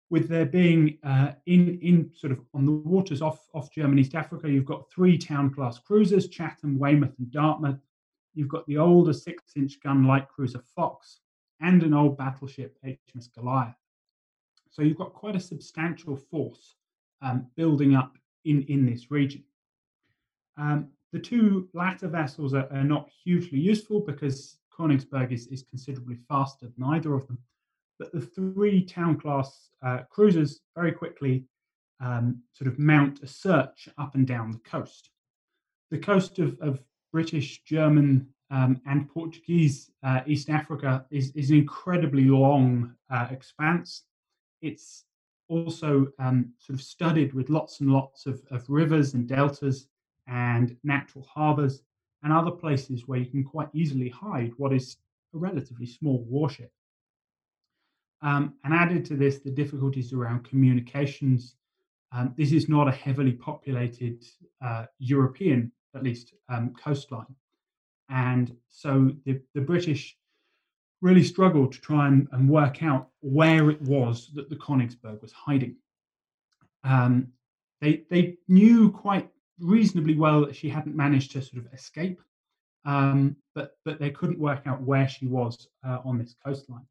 [0.10, 4.16] with there being uh, in in sort of on the waters off off German East
[4.16, 4.50] Africa.
[4.50, 7.82] You've got three town class cruisers: Chatham, Weymouth, and Dartmouth.
[8.36, 11.20] You've got the older six-inch gun light cruiser Fox
[11.62, 13.76] and an old battleship HMS Goliath.
[14.72, 16.74] So you've got quite a substantial force
[17.22, 19.44] um, building up in in this region.
[20.58, 26.18] Um, the two latter vessels are, are, not hugely useful because Königsberg is, is considerably
[26.28, 27.38] faster than either of them.
[28.00, 31.46] But the three town class uh, cruisers very quickly
[32.00, 35.10] um, sort of mount a search up and down the coast.
[35.92, 41.58] The coast of, of British, German, um, and Portuguese uh, East Africa is, is an
[41.58, 44.04] incredibly long uh, expanse.
[44.62, 45.06] It's
[45.50, 49.88] also um, sort of studded with lots and lots of, of rivers and deltas
[50.28, 51.84] and natural harbors
[52.24, 54.98] and other places where you can quite easily hide what is
[55.34, 56.72] a relatively small warship.
[58.22, 61.56] Um, and added to this, the difficulties around communications.
[62.14, 64.24] Um, this is not a heavily populated
[64.64, 67.36] uh, European, at least, um, coastline.
[68.10, 70.16] And so the, the British
[71.04, 75.34] really struggled to try and, and, work out where it was that the Königsberg was
[75.34, 75.76] hiding.
[76.86, 77.28] Um,
[77.82, 82.22] they, they knew quite reasonably well that she hadn't managed to sort of escape,
[82.86, 86.88] um, but, but they couldn't work out where she was uh, on this coastline.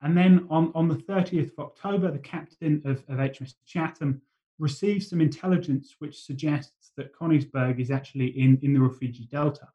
[0.00, 4.22] And then on, on the 30th of October, the captain of, of HMS Chatham
[4.60, 9.66] receives some intelligence which suggests that Königsberg is actually in, in the Rufiji Delta.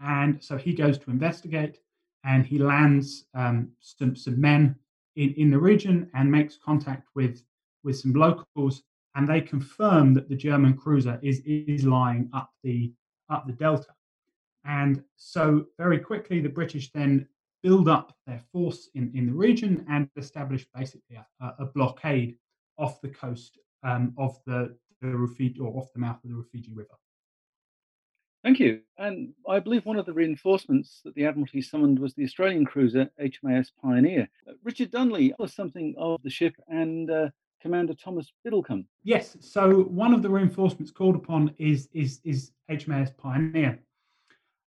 [0.00, 1.78] And so he goes to investigate
[2.28, 4.76] and he lands um, some, some men
[5.16, 7.42] in, in the region and makes contact with,
[7.84, 8.82] with some locals.
[9.14, 12.92] And they confirm that the German cruiser is, is lying up the,
[13.30, 13.92] up the delta.
[14.66, 17.26] And so very quickly, the British then
[17.62, 22.36] build up their force in, in the region and establish basically a, a blockade
[22.76, 26.76] off the coast um, of the, the Rufiji or off the mouth of the Rufiji
[26.76, 26.94] River.
[28.44, 28.80] Thank you.
[28.98, 33.10] And I believe one of the reinforcements that the Admiralty summoned was the Australian cruiser
[33.20, 34.28] HMAS Pioneer.
[34.48, 37.28] Uh, Richard Dunley, us something of the ship and uh,
[37.60, 38.86] Commander Thomas Biddlecombe.
[39.02, 39.36] Yes.
[39.40, 43.80] So one of the reinforcements called upon is is is HMAS Pioneer.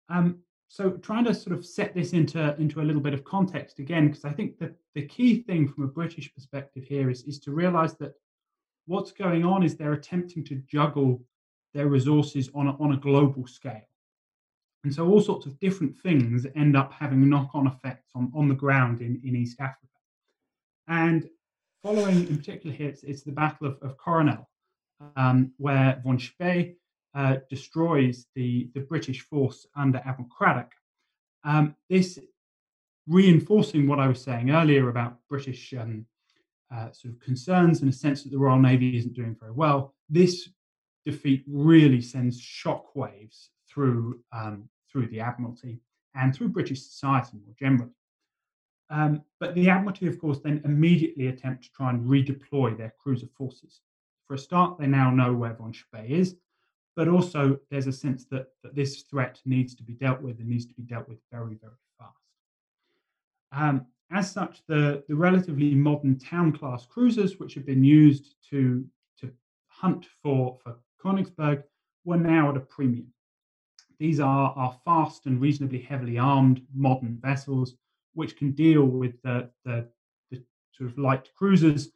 [0.09, 3.79] Um, so trying to sort of set this into into a little bit of context
[3.79, 7.39] again, because I think that the key thing from a British perspective here is is
[7.41, 8.15] to realise that
[8.87, 11.23] what's going on is they're attempting to juggle
[11.75, 13.87] their resources on a, on a global scale.
[14.85, 18.55] And so all sorts of different things end up having knock-on effects on, on the
[18.55, 19.87] ground in, in East Africa.
[20.89, 21.29] And
[21.83, 24.49] following in particular here, it's, it's the Battle of, of Coronel,
[25.17, 26.75] um, where von Spee
[27.15, 30.71] uh, destroys the, the British force under Admiral Cradock.
[31.45, 32.19] Um, this
[33.07, 36.07] reinforcing what I was saying earlier about British um,
[36.75, 39.95] uh, sort of concerns in a sense that the Royal Navy isn't doing very well.
[40.09, 40.49] This
[41.05, 45.81] defeat really sends shockwaves through um, through the Admiralty
[46.15, 47.93] and through British society more generally.
[48.91, 53.29] Um, but the Admiralty, of course, then immediately attempt to try and redeploy their cruiser
[53.37, 53.81] forces.
[54.27, 56.37] For a start, they now know where von Spee is,
[56.97, 60.49] but also there's a sense that, that this threat needs to be dealt with and
[60.49, 62.19] needs to be dealt with very, very fast.
[63.53, 68.85] Um, as such, the, the relatively modern town class cruisers, which have been used to,
[69.21, 69.31] to
[69.69, 71.65] hunt for, for Königsberg
[72.05, 73.13] were now at a premium.
[73.99, 77.75] These are, are fast and reasonably heavily armed modern vessels
[78.15, 79.89] which can deal with the, the,
[80.31, 81.91] the sort of light cruisers,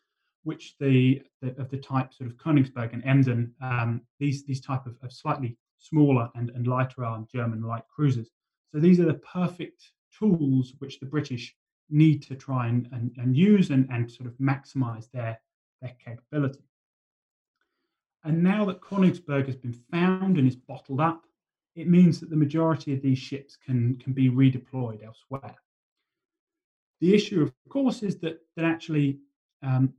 [0.45, 4.87] which the, the, of the type sort of Königsberg and Emden, um, these these type
[4.87, 8.31] of, of slightly smaller and, and lighter armed German light cruisers.
[8.73, 11.55] So these are the perfect tools which the British
[11.91, 15.39] need to try and, and, and use and, and sort of maximize their,
[15.81, 16.65] their capability.
[18.25, 21.27] And now that Königsberg has been found and is bottled up,
[21.77, 25.55] it means that the majority of these ships can, can be redeployed elsewhere.
[27.01, 29.19] The issue, of course, is that, that actually,
[29.63, 29.93] um,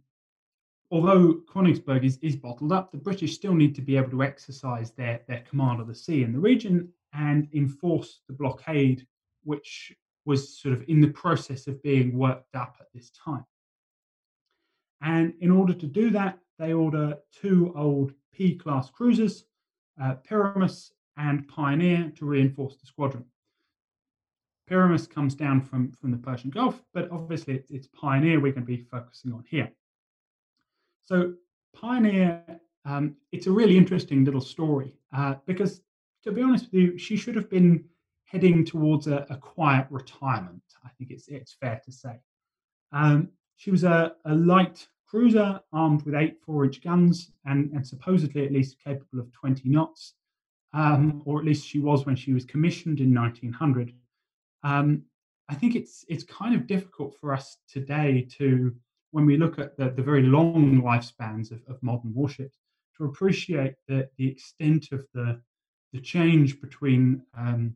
[0.90, 4.92] although Königsberg is, is bottled up, the British still need to be able to exercise
[4.92, 9.06] their, their command of the sea in the region and enforce the blockade,
[9.44, 9.94] which
[10.26, 13.46] was sort of in the process of being worked up at this time.
[15.02, 19.46] And in order to do that, they order two old P class cruisers,
[20.02, 23.26] uh, Pyramus and Pioneer, to reinforce the squadron.
[24.68, 28.68] Pyramus comes down from, from the Persian Gulf, but obviously it's, Pioneer we're going to
[28.68, 29.72] be focusing on here.
[31.06, 31.36] So,
[31.76, 32.44] Pioneer,
[32.84, 35.82] um, it's a really interesting little story uh, because,
[36.24, 37.86] to be honest with you, she should have been
[38.26, 40.64] heading towards a, a quiet retirement.
[40.84, 42.20] I think it's it's fair to say.
[42.92, 47.86] Um, she was a, a light cruiser armed with eight four inch guns and, and
[47.86, 50.14] supposedly at least capable of 20 knots,
[50.74, 53.94] um, or at least she was when she was commissioned in 1900.
[54.64, 55.04] Um,
[55.48, 58.76] I think it's it's kind of difficult for us today to,
[59.12, 62.58] when we look at the, the very long lifespans of, of modern warships,
[62.98, 65.40] to appreciate the, the extent of the,
[65.94, 67.76] the change between um,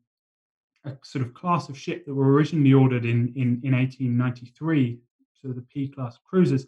[0.86, 5.00] a sort of class of ship that were originally ordered in, in, in 1893,
[5.42, 6.66] so the P class cruisers,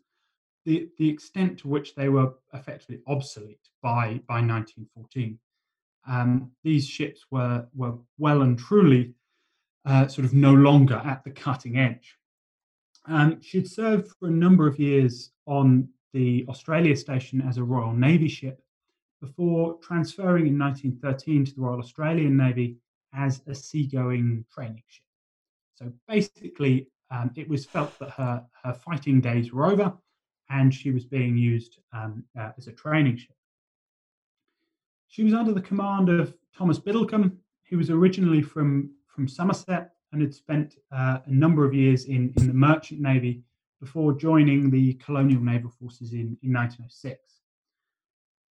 [0.66, 5.39] the, the extent to which they were effectively obsolete by, by 1914.
[6.07, 9.14] Um, these ships were, were well and truly
[9.86, 12.18] uh, sort of no longer at the cutting edge.
[13.07, 17.93] Um, she'd served for a number of years on the Australia station as a Royal
[17.93, 18.62] Navy ship
[19.22, 22.78] before transferring in 1913 to the Royal Australian Navy
[23.14, 25.05] as a seagoing training ship.
[25.76, 29.93] So basically, um, it was felt that her, her fighting days were over
[30.52, 33.36] and she was being used um, uh, as a training ship.
[35.08, 37.36] She was under the command of Thomas Biddlecombe,
[37.70, 42.34] who was originally from, from Somerset and had spent uh, a number of years in,
[42.38, 43.43] in the Merchant Navy
[43.80, 47.20] before joining the Colonial Naval Forces in, in 1906.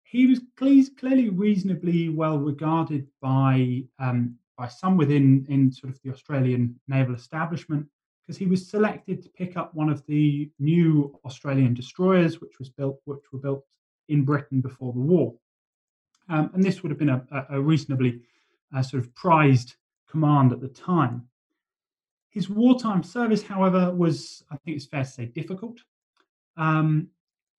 [0.04, 6.12] He was clearly reasonably well regarded by um, by some within in sort of the
[6.12, 7.86] Australian naval establishment
[8.30, 12.70] because he was selected to pick up one of the new Australian destroyers, which was
[12.70, 13.66] built which were built
[14.08, 15.34] in Britain before the war,
[16.30, 18.22] um, and this would have been a, a reasonably
[18.76, 19.78] uh, sort of prized
[20.08, 21.28] command at the time.
[22.30, 25.80] His wartime service, however, was, I think it's fair to say, difficult.
[26.56, 27.08] Um,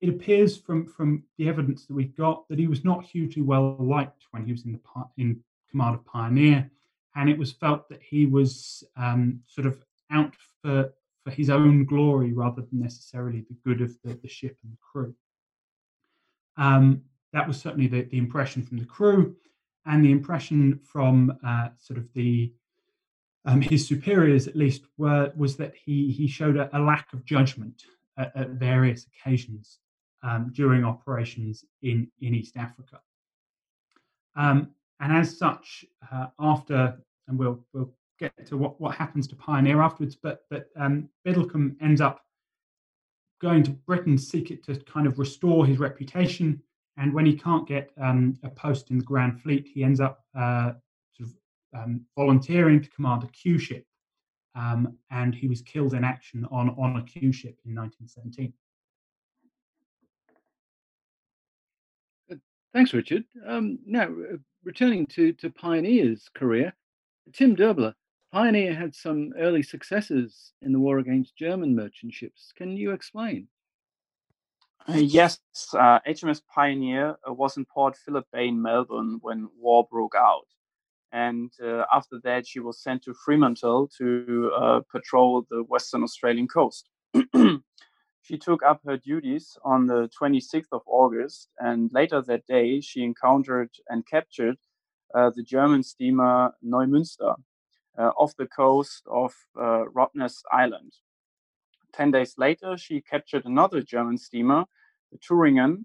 [0.01, 3.77] it appears from, from the evidence that we've got that he was not hugely well
[3.81, 4.81] liked when he was in, the,
[5.19, 6.71] in command of Pioneer,
[7.17, 10.93] and it was felt that he was um, sort of out for,
[11.25, 14.79] for his own glory rather than necessarily the good of the, the ship and the
[14.93, 15.15] crew.
[16.57, 17.03] Um,
[17.33, 19.37] that was certainly the, the impression from the crew,
[19.87, 22.53] and the impression from uh, sort of the
[23.47, 27.25] um, his superiors at least were was that he he showed a, a lack of
[27.25, 27.85] judgment
[28.19, 29.79] at, at various occasions
[30.23, 33.01] um, during operations in in East Africa.
[34.37, 36.99] Um, and as such, uh, after
[37.29, 41.09] and we'll we'll get to what, what happens to Pioneer afterwards, but but um,
[41.81, 42.21] ends up
[43.41, 46.63] going to Britain seek it to kind of restore his reputation.
[46.99, 50.23] And when he can't get um, a post in the Grand Fleet, he ends up
[50.39, 50.73] uh,
[51.75, 53.85] um, volunteering to command a Q ship,
[54.55, 58.53] um, and he was killed in action on, on a Q ship in 1917.
[62.31, 62.37] Uh,
[62.73, 63.25] thanks, Richard.
[63.47, 66.75] Um, now, uh, returning to, to Pioneer's career,
[67.33, 67.95] Tim Derbler,
[68.33, 72.53] Pioneer had some early successes in the war against German merchant ships.
[72.57, 73.49] Can you explain?
[74.89, 75.41] Uh, yes,
[75.75, 80.47] uh, HMS Pioneer uh, was in Port Phillip Bay in Melbourne when war broke out
[81.13, 86.47] and uh, after that she was sent to Fremantle to uh, patrol the Western Australian
[86.47, 86.89] coast.
[88.23, 93.03] she took up her duties on the 26th of August, and later that day she
[93.03, 94.57] encountered and captured
[95.13, 97.35] the German steamer Neumünster
[97.99, 100.93] off the coast of uh, Rottnest Island.
[101.93, 104.65] Ten days later, she captured another German steamer,
[105.13, 105.85] the Thuringen,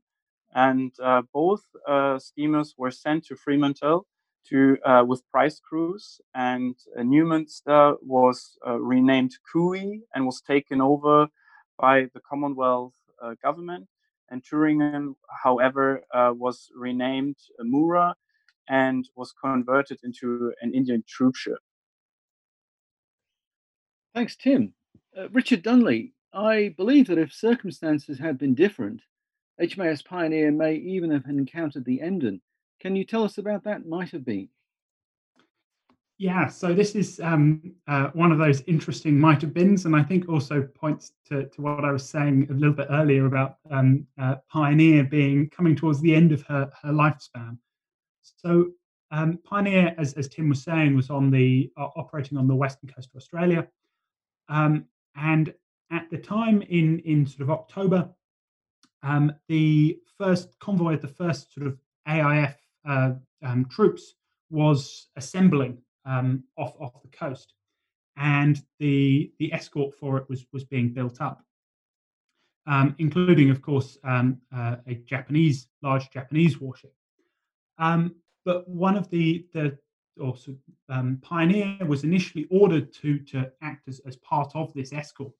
[0.53, 1.63] and uh, both
[2.19, 4.05] steamers were sent to Fremantle
[4.47, 10.81] to uh, with prize crews, and uh, Neumünster was uh, renamed Cooey and was taken
[10.81, 11.27] over
[11.77, 13.87] by the Commonwealth uh, government.
[14.29, 18.15] And Thuringen, however, uh, was renamed Mura
[18.67, 21.59] and was converted into an Indian troop ship.
[24.15, 24.73] Thanks, Tim.
[25.15, 29.01] Uh, Richard Dunley, I believe that if circumstances had been different,
[29.61, 32.41] HMAS Pioneer may even have encountered the Emden
[32.79, 33.87] can you tell us about that?
[33.87, 34.49] Might have been.
[36.17, 40.03] Yeah, so this is um, uh, one of those interesting might have beens, and I
[40.03, 44.07] think also points to, to what I was saying a little bit earlier about um,
[44.17, 47.57] uh, Pioneer being coming towards the end of her, her lifespan.
[48.21, 48.67] So
[49.11, 52.89] um, Pioneer, as, as Tim was saying, was on the uh, operating on the western
[52.89, 53.67] coast of Australia,
[54.49, 54.85] um,
[55.15, 55.53] and
[55.91, 58.09] at the time in in sort of October,
[59.03, 61.77] um, the first convoy, of the first sort of
[62.07, 62.55] AIF
[62.87, 64.15] uh, um, troops
[64.49, 67.53] was assembling um, off off the coast,
[68.17, 71.43] and the the escort for it was was being built up,
[72.67, 76.93] um, including, of course, um, uh, a Japanese large Japanese warship.
[77.77, 79.77] Um, but one of the the
[80.21, 80.55] also
[80.89, 85.33] um, Pioneer was initially ordered to to act as, as part of this escort.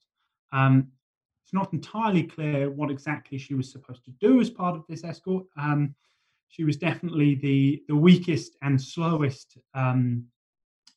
[0.52, 5.04] it's not entirely clear what exactly she was supposed to do as part of this
[5.04, 5.46] escort.
[5.56, 5.94] Um,
[6.48, 10.24] she was definitely the the weakest and slowest um,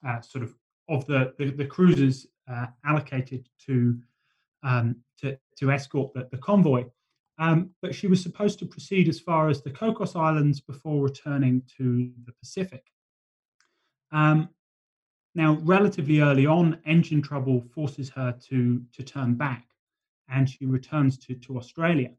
[0.05, 0.55] uh, sort of
[0.87, 3.99] of the the, the cruisers uh, allocated to,
[4.63, 6.85] um, to to escort the, the convoy.
[7.37, 11.63] Um, but she was supposed to proceed as far as the Cocos Islands before returning
[11.77, 12.83] to the Pacific.
[14.11, 14.49] Um,
[15.35, 19.67] now, relatively early on, engine trouble forces her to, to turn back
[20.29, 22.11] and she returns to, to Australia.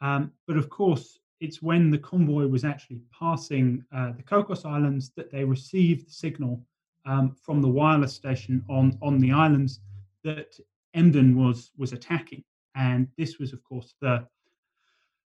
[0.00, 5.10] Um, but of course, it's when the convoy was actually passing uh, the Cocos Islands
[5.16, 6.62] that they received the signal
[7.06, 9.80] um, from the wireless station on, on the islands
[10.22, 10.58] that
[10.94, 12.44] Emden was, was attacking.
[12.74, 14.26] And this was, of course, the,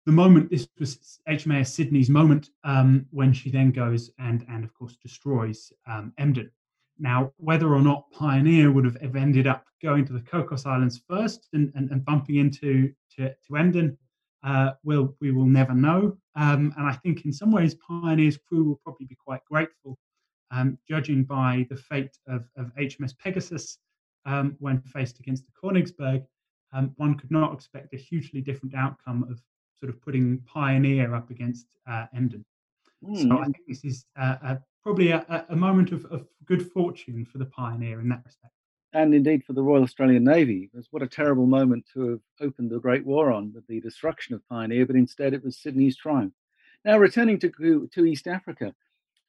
[0.06, 4.72] the moment, this was HMAS Sydney's moment um, when she then goes and, and of
[4.72, 6.50] course, destroys um, Emden.
[6.98, 11.48] Now, whether or not Pioneer would have ended up going to the Cocos Islands first
[11.52, 13.98] and, and, and bumping into to, to Emden,
[14.44, 16.16] uh, we'll, we will never know.
[16.36, 19.98] Um, and I think in some ways, Pioneer's crew will probably be quite grateful,
[20.52, 23.78] um, judging by the fate of, of HMS Pegasus
[24.24, 26.24] um, when faced against the Königsberg.
[26.72, 29.40] Um, one could not expect a hugely different outcome of
[29.80, 32.44] sort of putting Pioneer up against uh, Emden.
[33.04, 33.28] Mm.
[33.28, 37.24] So I think this is uh, a probably a, a moment of, of, good fortune
[37.24, 38.52] for the pioneer in that respect.
[38.92, 40.70] And indeed for the Royal Australian Navy.
[40.72, 44.36] Was what a terrible moment to have opened the Great War on with the destruction
[44.36, 46.34] of Pioneer, but instead it was Sydney's triumph.
[46.84, 48.72] Now returning to, to East Africa.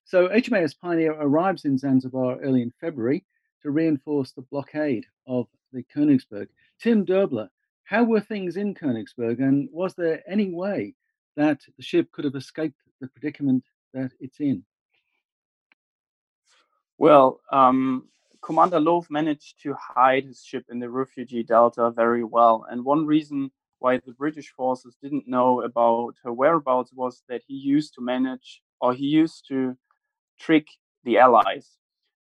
[0.06, 3.26] So HMAS Pioneer arrives in Zanzibar early in February
[3.64, 6.50] to reinforce the blockade of the Königsberg.
[6.80, 7.50] Tim Derbler,
[7.88, 10.94] how were things in Königsberg and was there any way
[11.38, 13.64] that the ship could have escaped the predicament
[13.94, 14.66] that it's in?
[16.98, 18.10] Well, um,
[18.42, 22.66] Commander Loof managed to hide his ship in the Rufiji delta very well.
[22.70, 27.54] And one reason why the British forces didn't know about her whereabouts was that he
[27.54, 29.78] used to manage or he used to
[30.38, 30.68] trick
[31.06, 31.78] the Allies.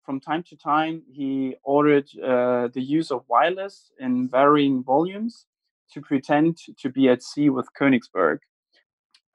[0.06, 5.46] From time to time, he ordered uh, the use of wireless in varying volumes
[5.94, 8.40] to pretend to be at sea with Königsberg.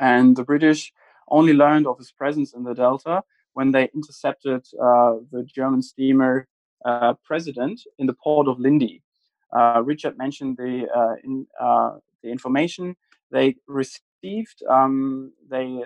[0.01, 0.93] And the British
[1.29, 3.23] only learned of his presence in the delta
[3.55, 6.47] when they intercepted uh, the German steamer
[6.85, 9.03] uh, President in the port of Lindi.
[9.57, 10.87] Uh, Richard mentioned the
[11.25, 11.47] in,
[12.23, 12.97] the information
[13.31, 14.63] they received.
[14.69, 15.83] Um, they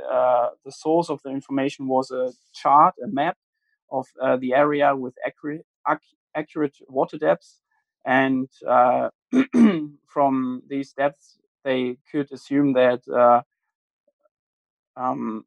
[0.64, 3.36] the source of the information was a chart, a map
[3.90, 4.06] of
[4.40, 5.64] the area with accurate
[6.34, 7.61] accurate water depths
[8.04, 9.08] and uh,
[10.06, 13.42] from these depths they could assume that uh,
[14.96, 15.44] um,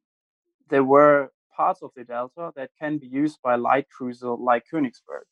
[0.69, 5.27] there were parts of the delta that can be used by light cruiser like Königsberg.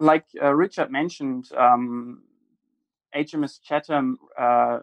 [0.00, 2.22] Like uh, Richard mentioned, um,
[3.14, 4.80] HMS Chatham uh,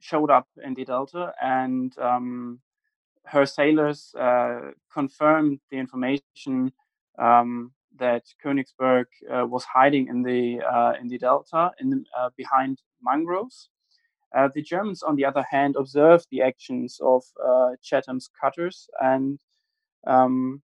[0.00, 2.60] showed up in the delta and um,
[3.24, 6.72] her sailors uh, confirmed the information
[7.18, 12.30] um, that Königsberg uh, was hiding in the uh, in the delta in the, uh,
[12.36, 13.68] behind mangroves.
[14.34, 19.38] Uh, the Germans, on the other hand, observed the actions of uh, Chatham's cutters, and
[20.06, 20.62] um,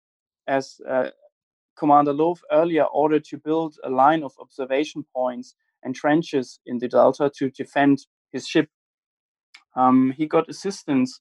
[0.48, 1.10] as uh,
[1.76, 6.88] Commander Loof earlier ordered to build a line of observation points and trenches in the
[6.88, 8.70] delta to defend his ship.
[9.76, 11.20] Um, he got assistance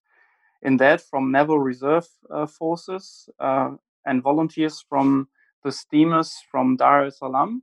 [0.63, 2.07] in that from Naval Reserve
[2.59, 5.29] forces and volunteers from
[5.65, 7.63] the steamers from Dar es Salaam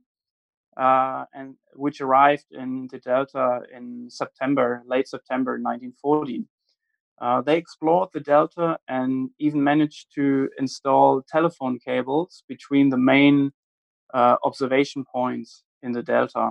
[0.76, 6.44] uh, and which arrived in the Delta in September, late September 1940.
[7.20, 13.52] Uh, they explored the Delta and even managed to install telephone cables between the main
[14.12, 16.50] uh, observation points in the Delta.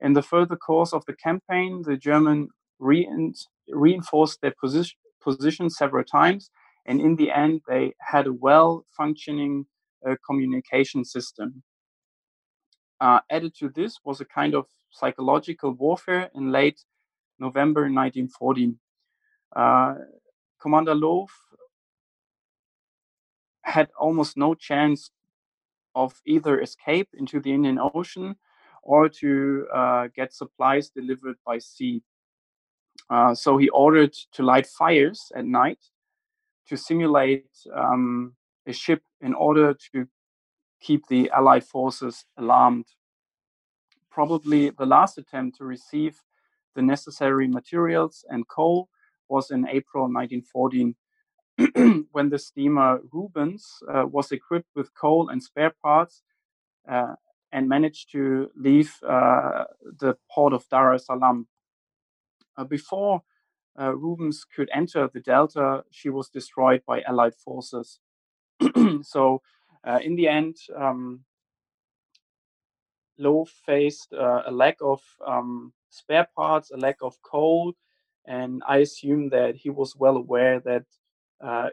[0.00, 6.50] In the further course of the campaign, the German reinforced their position, position several times,
[6.86, 9.66] and in the end, they had a well functioning
[10.26, 11.62] communication system.
[13.00, 16.84] Uh, added to this was a kind of psychological warfare in late
[17.38, 18.74] November 1940.
[19.54, 19.94] Uh,
[20.60, 21.30] Commander Loof
[23.62, 25.10] had almost no chance
[25.94, 28.36] of either escape into the Indian Ocean
[28.82, 32.02] or to uh, get supplies delivered by sea.
[33.10, 35.78] Uh, so he ordered to light fires at night
[36.68, 38.34] to simulate um,
[38.68, 40.06] a ship in order to
[40.80, 42.86] keep the Allied forces alarmed.
[44.10, 46.22] Probably the last attempt to receive
[46.74, 48.88] the necessary materials and coal
[49.28, 50.94] was in April 1914
[52.12, 56.22] when the steamer Rubens uh, was equipped with coal and spare parts
[56.88, 57.14] uh,
[57.52, 59.64] and managed to leave uh,
[60.00, 61.48] the port of Dar es Salaam.
[62.56, 63.22] Uh, before
[63.80, 68.00] uh, Rubens could enter the Delta, she was destroyed by Allied forces.
[69.02, 69.42] so
[69.84, 71.20] uh, in the end, um,
[73.18, 77.74] Loof faced uh, a lack of um, spare parts, a lack of coal,
[78.26, 80.84] and I assume that he was well aware that
[81.40, 81.70] uh,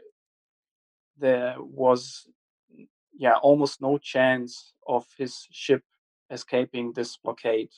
[1.18, 2.28] there was,
[3.14, 5.84] yeah, almost no chance of his ship
[6.30, 7.70] escaping this blockade.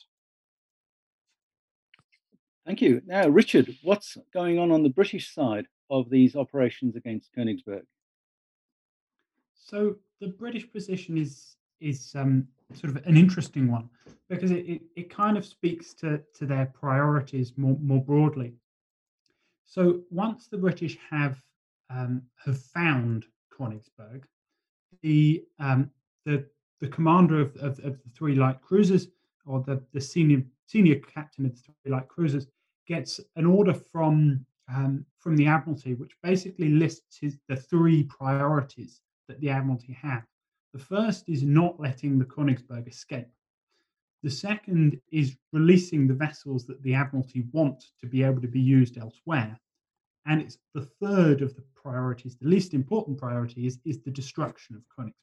[2.66, 3.00] Thank you.
[3.06, 7.84] Now, Richard, what's going on on the British side of these operations against Königsberg?
[9.58, 13.88] So the British position is is um, sort of an interesting one
[14.28, 18.52] because it, it, it, kind of speaks to, to their priorities more, more broadly.
[19.64, 21.38] So once the British have
[21.90, 24.24] um, have found Königsberg,
[25.02, 25.90] the um,
[26.24, 26.46] the
[26.80, 29.08] the commander of, of, of, the three light cruisers
[29.46, 32.46] or the, the senior senior captain of the three light cruisers
[32.86, 34.44] gets an order from
[34.74, 40.24] um, from the Admiralty, which basically lists his, the three priorities that the Admiralty have.
[40.72, 43.28] The first is not letting the Königsberg escape.
[44.22, 48.60] The second is releasing the vessels that the Admiralty want to be able to be
[48.60, 49.58] used elsewhere.
[50.26, 54.76] And it's the third of the priorities, the least important priority is, is the destruction
[54.76, 55.14] of Königsberg.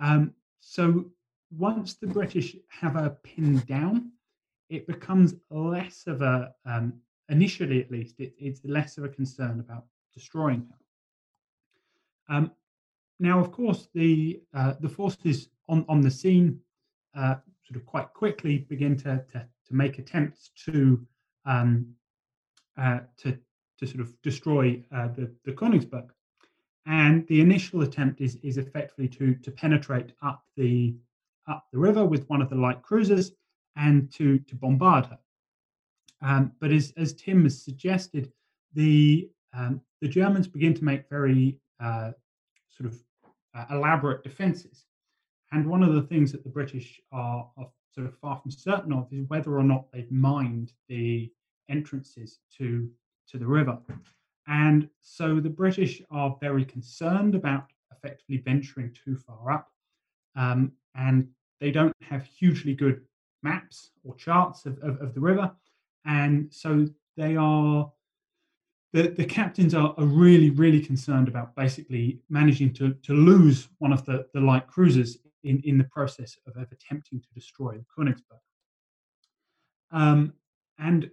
[0.00, 1.10] Um, so
[1.50, 4.12] once the British have her pinned down,
[4.70, 6.94] it becomes less of a, um,
[7.28, 12.34] initially at least, it, it's less of a concern about destroying her.
[12.34, 12.52] Um,
[13.20, 16.58] now, of course, the uh, the forces on, on the scene
[17.14, 21.06] uh, sort of quite quickly begin to, to, to make attempts to
[21.44, 21.86] um,
[22.78, 23.38] uh, to
[23.78, 26.08] to sort of destroy uh, the the Königsberg,
[26.86, 30.96] and the initial attempt is is effectively to to penetrate up the
[31.46, 33.32] up the river with one of the light cruisers
[33.76, 35.18] and to to bombard her.
[36.22, 38.32] Um, but as as Tim has suggested,
[38.72, 42.12] the um, the Germans begin to make very uh,
[42.70, 42.98] sort of
[43.54, 44.84] uh, elaborate defences.
[45.52, 48.92] And one of the things that the British are, are, sort of far from certain
[48.92, 51.28] of is whether or not they've mined the
[51.68, 52.88] entrances to
[53.28, 53.78] to the river.
[54.46, 59.70] And so the British are very concerned about effectively venturing too far up.
[60.36, 61.28] Um, and
[61.60, 63.02] they don't have hugely good
[63.42, 65.50] maps or charts of, of, of, the river.
[66.04, 66.86] And so
[67.16, 67.90] they are
[68.92, 73.92] the, the captains are, are really, really concerned about basically managing to, to lose one
[73.92, 78.40] of the, the light cruisers in, in the process of, of attempting to destroy Königsberg.
[79.92, 80.34] Um,
[80.78, 81.10] and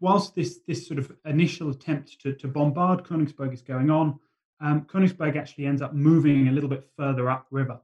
[0.00, 4.18] whilst this, this sort of initial attempt to, to bombard Königsberg is going on,
[4.60, 7.80] um, Königsberg actually ends up moving a little bit further upriver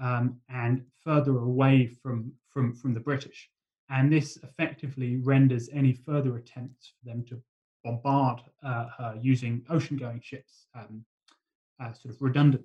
[0.00, 3.48] um, and further away from, from, from the British.
[3.90, 7.40] And this effectively renders any further attempts for them to
[7.88, 11.04] bombard uh, her using ocean-going ships, um,
[11.80, 12.64] uh, sort of redundant.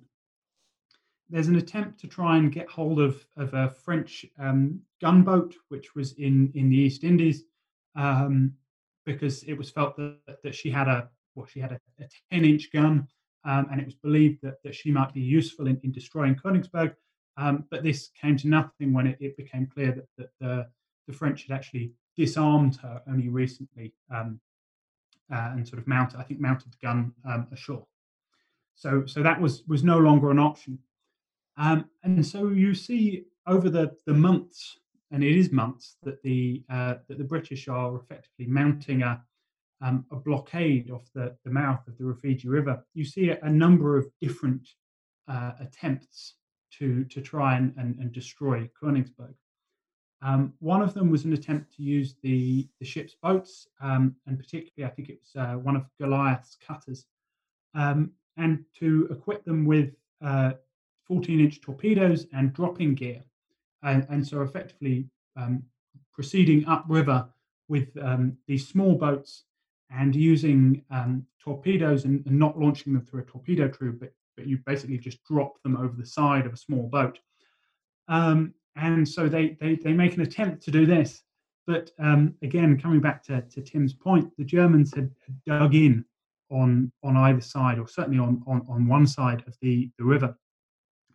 [1.30, 5.94] There's an attempt to try and get hold of, of a French um, gunboat, which
[5.94, 7.44] was in, in the East Indies,
[7.96, 8.52] um,
[9.06, 12.70] because it was felt that, that she had a well, she had a, a 10-inch
[12.72, 13.08] gun,
[13.44, 16.94] um, and it was believed that, that she might be useful in, in destroying Königsberg.
[17.36, 20.68] Um, but this came to nothing when it, it became clear that, that the,
[21.08, 24.38] the French had actually disarmed her only recently um,
[25.32, 27.86] uh, and sort of mounted, I think, mounted the gun um, ashore.
[28.74, 30.78] So, so that was was no longer an option.
[31.56, 34.78] Um, and so you see over the the months,
[35.10, 39.22] and it is months that the uh, that the British are effectively mounting a
[39.80, 42.84] um, a blockade off the, the mouth of the Rufiji River.
[42.94, 44.68] You see a, a number of different
[45.28, 46.34] uh, attempts
[46.78, 49.34] to to try and, and, and destroy Königsberg.
[50.24, 54.38] Um, one of them was an attempt to use the, the ship's boats, um, and
[54.38, 57.04] particularly, I think it was uh, one of Goliath's cutters,
[57.74, 59.90] um, and to equip them with
[60.22, 60.60] 14
[61.40, 63.22] uh, inch torpedoes and dropping gear.
[63.82, 65.62] And, and so, effectively, um,
[66.14, 67.28] proceeding upriver
[67.68, 69.44] with um, these small boats
[69.90, 74.46] and using um, torpedoes and, and, not launching them through a torpedo tube, but, but
[74.46, 77.18] you basically just drop them over the side of a small boat.
[78.08, 81.22] Um, and so they, they, they make an attempt to do this.
[81.66, 85.10] But um, again, coming back to, to Tim's point, the Germans had,
[85.46, 86.04] dug in
[86.50, 90.36] on on either side, or certainly on, on, on one side of the, the river.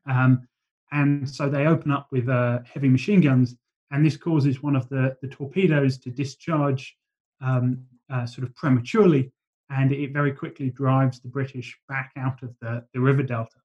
[0.07, 0.47] Um,
[0.91, 3.55] and so they open up with uh, heavy machine guns,
[3.91, 6.97] and this causes one of the, the torpedoes to discharge
[7.41, 9.32] um, uh, sort of prematurely,
[9.70, 13.57] and it very quickly drives the British back out of the, the river delta.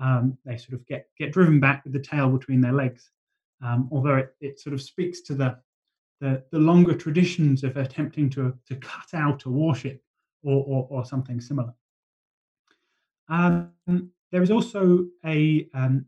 [0.00, 3.10] Um, they sort of get, get driven back with the tail between their legs
[3.62, 5.58] um, although it, it sort of speaks to the,
[6.20, 10.02] the, the longer traditions of attempting to, to cut out a warship
[10.42, 11.72] or, or, or something similar.
[13.28, 13.70] Um,
[14.32, 16.06] there is also a um,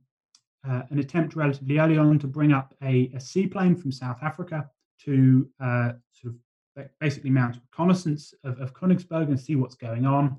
[0.69, 4.69] uh, an attempt relatively early on to bring up a, a, seaplane from South Africa
[5.03, 10.37] to uh, sort of basically mount reconnaissance of, of Königsberg and see what's going on.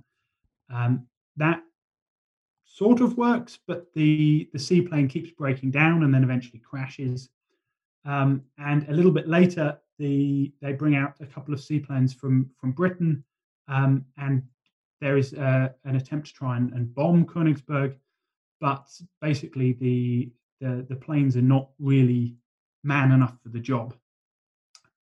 [0.72, 1.08] Um,
[1.38, 1.62] that
[2.74, 7.30] sort of works, but the, the seaplane keeps breaking down and then eventually crashes.
[8.06, 12.50] Um, and a little bit later, the they bring out a couple of seaplanes from
[12.60, 13.24] from Britain,
[13.68, 14.42] um, and
[15.00, 17.96] there is uh, an attempt to try and, and, bomb Königsberg,
[18.60, 18.88] but
[19.22, 22.36] basically the, the the planes are not really
[22.84, 23.94] man enough for the job,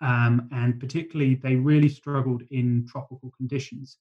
[0.01, 3.99] um, and particularly they really struggled in tropical conditions,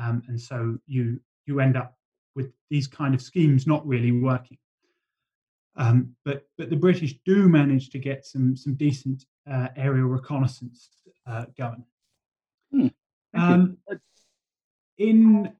[0.00, 1.97] um, and so you you end up
[2.38, 4.58] with these kind of schemes not really working.
[5.76, 10.88] Um, but but the British do manage to get some some decent uh, aerial reconnaissance
[11.26, 11.84] uh, going.
[12.72, 12.88] Hmm.
[13.34, 13.76] Um,
[14.98, 15.52] in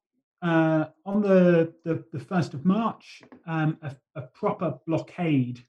[0.43, 5.65] uh, on the, the, 1st of March, um, a, a, proper blockade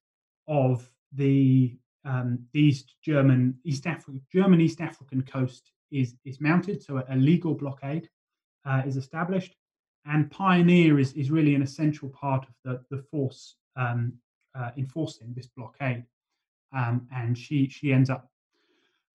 [0.47, 6.83] of the, um, the East German East African German East African coast is is mounted.
[6.83, 8.09] So a, a legal blockade
[8.65, 9.55] uh, is established,
[10.09, 14.13] and Pioneer is, is really an essential part of the the force um,
[14.55, 16.03] uh, enforcing this blockade.
[16.75, 18.29] Um, and she she ends up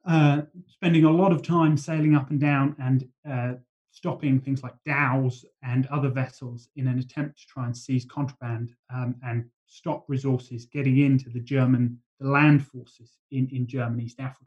[0.06, 3.54] uh, spending a lot of time sailing up and down and uh,
[3.90, 8.74] stopping things like dhows and other vessels in an attempt to try and seize contraband
[8.92, 14.20] um, and stop resources getting into the German the land forces in, in German East
[14.20, 14.44] Africa.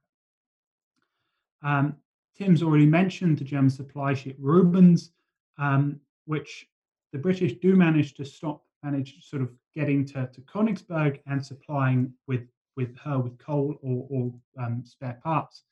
[1.64, 1.98] Um,
[2.38, 5.12] Tim's already mentioned the German supply ship Rubens,
[5.58, 6.68] um, which
[7.14, 12.14] the British do manage to stop, manage sort of getting to, to Königsberg and supplying
[12.28, 15.64] with, with her with coal or, or um, spare parts.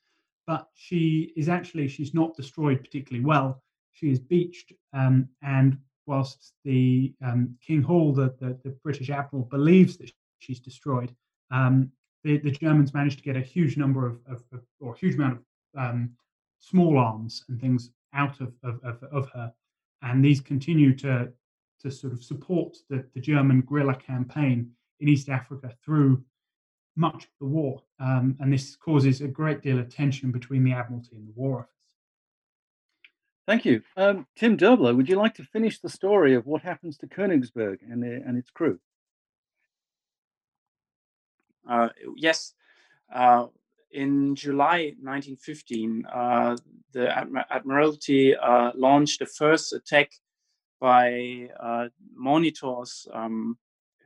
[0.46, 3.62] But she is actually, she's not destroyed particularly well
[3.96, 9.44] she is beached, um, and whilst the um, King Hall, the, the, the, British admiral,
[9.44, 11.14] believes that she's destroyed,
[11.50, 11.90] um,
[12.22, 15.14] the, the, Germans managed to get a huge number of, of, of or a huge
[15.14, 16.10] amount of um,
[16.58, 19.52] small arms and things out of, of, of, her,
[20.02, 21.32] and these continue to
[21.80, 24.70] to sort of support the, the German guerrilla campaign
[25.00, 26.24] in East Africa through
[26.96, 30.72] much of the war, um, and this causes a great deal of tension between the
[30.72, 31.70] Admiralty and the War Office.
[33.46, 33.82] Thank you.
[33.96, 37.78] Um, Tim Derbler, would you like to finish the story of what happens to Königsberg
[37.88, 38.80] and, the, and its crew?
[41.68, 42.54] Uh, yes.
[43.12, 43.46] Uh,
[43.92, 46.56] in July 1915, uh,
[46.92, 50.10] the Admir Admiralty uh, launched the first attack
[50.80, 53.56] by uh, monitors um,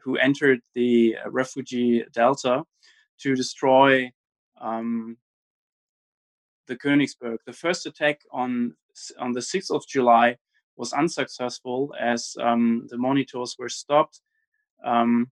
[0.02, 2.64] who entered the Rufiji delta
[3.20, 4.10] to destroy
[4.60, 5.16] um,
[6.66, 7.38] the Königsberg.
[7.46, 8.74] The first attack on
[9.18, 10.36] on the 6th of July
[10.76, 14.20] was unsuccessful as um, the monitors were stopped
[14.84, 15.30] um,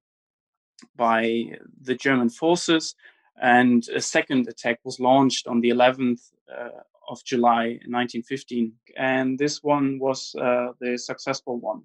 [0.97, 2.95] by the German forces,
[3.43, 6.21] and a second attack was launched on the 11th
[6.51, 11.83] uh, of July 1915, and this one was uh, the successful one.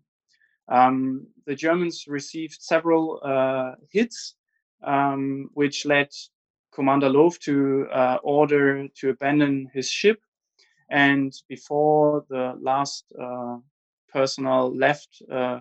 [0.67, 4.35] Um, the Germans received several uh, hits,
[4.83, 6.09] um, which led
[6.73, 10.19] Commander Loof to uh, order to abandon his ship
[10.93, 13.57] and before the last uh,
[14.09, 15.59] personnel left, uh,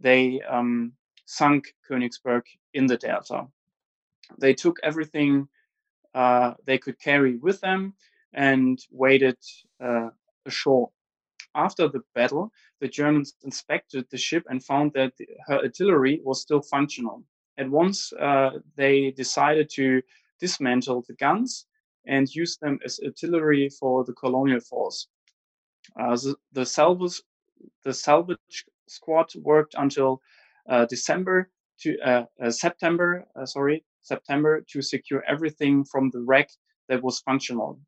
[0.00, 0.92] they um,
[1.26, 3.46] sunk Königsberg in the delta.
[4.38, 5.48] They took everything
[6.14, 7.94] uh, they could carry with them
[8.32, 9.36] and waded
[9.82, 10.10] uh,
[10.46, 10.90] ashore.
[11.54, 15.12] After the battle, the Germans inspected the ship and found that
[15.46, 17.24] her artillery was still functional.
[17.58, 20.02] At once, uh, they decided to
[20.40, 21.66] dismantle the guns
[22.06, 25.08] and use them as artillery for the colonial force.
[25.98, 27.22] Uh, the, the, salvage,
[27.84, 30.20] the salvage squad worked until
[30.68, 31.50] uh, December
[31.80, 36.48] to uh, September, sorry, September to secure everything from the wreck
[36.88, 37.80] that was functional.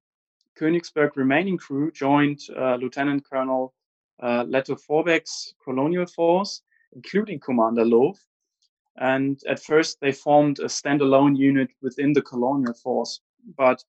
[0.58, 3.74] Königsberg remaining crew joined uh, Lieutenant Colonel
[4.22, 6.62] uh, Lettow Vorbeck's colonial force,
[6.92, 8.16] including Commander Loof.
[8.96, 13.20] And at first, they formed a standalone unit within the colonial force.
[13.56, 13.84] But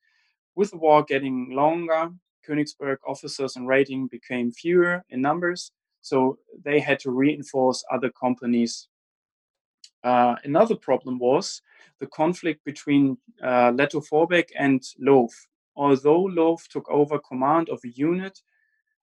[0.56, 2.12] with the war getting longer,
[2.48, 5.72] Königsberg officers and rating became fewer in numbers,
[6.02, 8.90] so they had to reinforce other companies.
[10.04, 11.62] Uh, another problem was
[12.00, 15.32] the conflict between uh, Lettow Vorbeck and Loof.
[15.76, 18.42] Although Loof took over command of a unit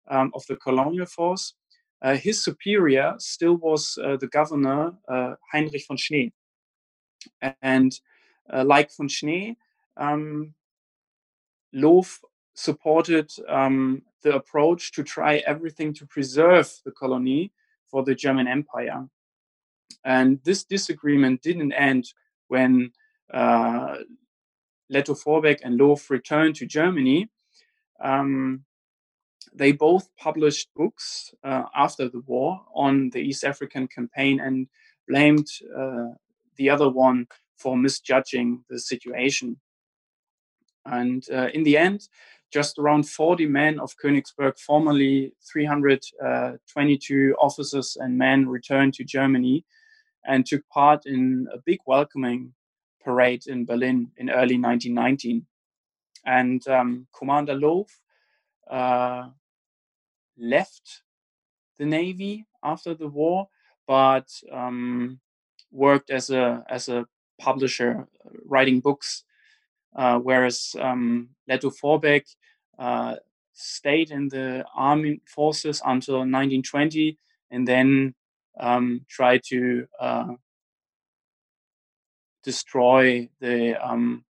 [0.09, 1.55] um, of the colonial force,
[2.03, 6.33] uh, his superior still was uh, the governor uh, Heinrich von Schnee.
[7.63, 7.93] And
[8.53, 9.57] uh, like von Schnee,
[9.97, 10.55] um,
[12.55, 17.53] supported um, the approach to try everything to preserve the colony
[17.87, 19.09] for the German Empire.
[20.05, 22.13] And this disagreement didn't end
[22.49, 22.93] when
[23.33, 23.97] uh,
[24.93, 27.29] Lettow Vorbeck and Loof returned to Germany.
[28.03, 28.65] Um,
[29.55, 34.67] they both published books uh, after the war on the East African campaign and
[35.09, 35.47] blamed
[35.77, 36.09] uh,
[36.57, 37.27] the other one
[37.57, 39.61] for misjudging the situation.
[40.85, 42.09] And uh, in the end,
[42.53, 49.65] just around 40 men of Königsberg, formerly 322 officers and men, returned to Germany
[50.27, 52.55] and took part in a big welcoming
[53.05, 55.47] parade in Berlin in early 1919.
[56.25, 57.89] And um, Commander Loof
[58.71, 59.29] uh,
[60.39, 61.03] left
[61.79, 63.49] the Navy after the war,
[63.87, 65.21] but um,
[65.71, 67.07] worked as a as a
[67.41, 68.07] publisher,
[68.45, 69.25] writing books.
[69.95, 72.25] Uh, whereas um, Lettow Vorbeck
[72.79, 73.17] uh,
[73.53, 77.19] stayed in the army forces until 1920,
[77.51, 78.15] and then
[78.59, 80.35] um, tried to uh,
[82.43, 84.25] destroy the um,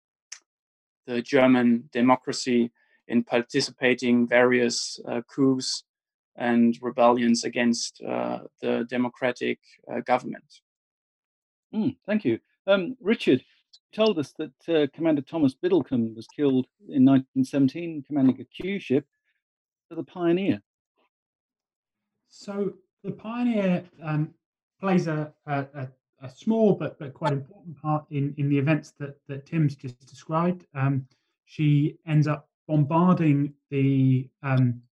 [1.07, 2.71] the German democracy
[3.09, 5.85] in participating various uh, coups
[6.37, 9.59] and rebellions against uh, the democratic
[9.91, 10.61] uh, government.
[11.75, 12.39] Mm, thank you.
[12.67, 13.43] Um, Richard
[13.95, 19.07] told us that uh, Commander Thomas Biddlecombe was killed in 1917, commanding a Q ship,
[19.89, 20.61] for the Pioneer.
[22.29, 22.75] So
[23.05, 24.35] the Pioneer um,
[24.81, 25.89] plays a, a,
[26.23, 29.99] a, small but, but quite important part in, in the events that, that Tim's just
[30.07, 30.67] described.
[30.75, 31.07] Um,
[31.45, 34.83] she ends up bombarding the um,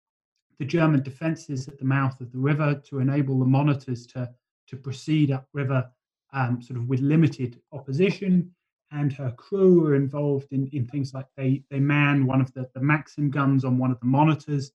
[0.59, 4.31] the German defences at the mouth of the river to enable the monitors to
[4.69, 5.89] to proceed upriver,
[6.33, 8.51] um, sort of with limited opposition.
[8.93, 12.69] And her crew are involved in, in things like they they man one of the,
[12.73, 14.73] the Maxim guns on one of the monitors,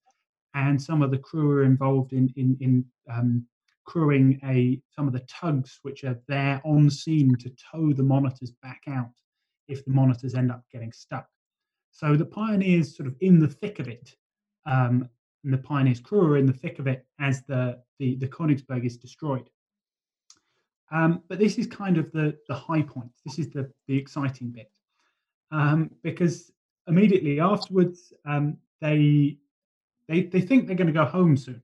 [0.54, 3.46] and some of the crew are involved in in, in um,
[3.86, 8.52] crewing a some of the tugs which are there on scene to tow the monitors
[8.62, 9.12] back out
[9.68, 11.28] if the monitors end up getting stuck.
[11.92, 14.16] So the pioneers sort of in the thick of it,
[14.66, 15.08] um,
[15.44, 18.86] and the pioneers crew are in the thick of it as the the, the Königsberg
[18.86, 19.50] is destroyed.
[20.92, 23.12] Um, but this is kind of the the high point.
[23.26, 24.72] This is the the exciting bit
[25.52, 26.52] um, because
[26.88, 29.38] immediately afterwards um, they
[30.12, 31.62] they they think they're going to go home soon,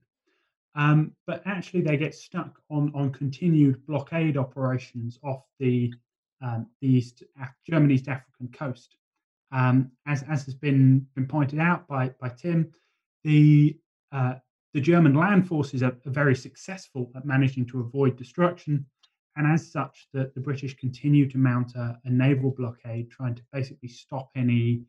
[0.74, 5.92] um, but actually they get stuck on on continued blockade operations off the
[6.40, 7.22] um, the East
[7.68, 8.96] German East African coast.
[9.50, 12.70] Um, as, as has been, been pointed out by, by Tim,
[13.24, 13.78] the,
[14.12, 14.34] uh,
[14.74, 18.84] the German land forces are, are, very successful at managing to avoid destruction.
[19.36, 23.42] And as such, the, the British continue to mount a, a naval blockade, trying to
[23.50, 24.82] basically stop any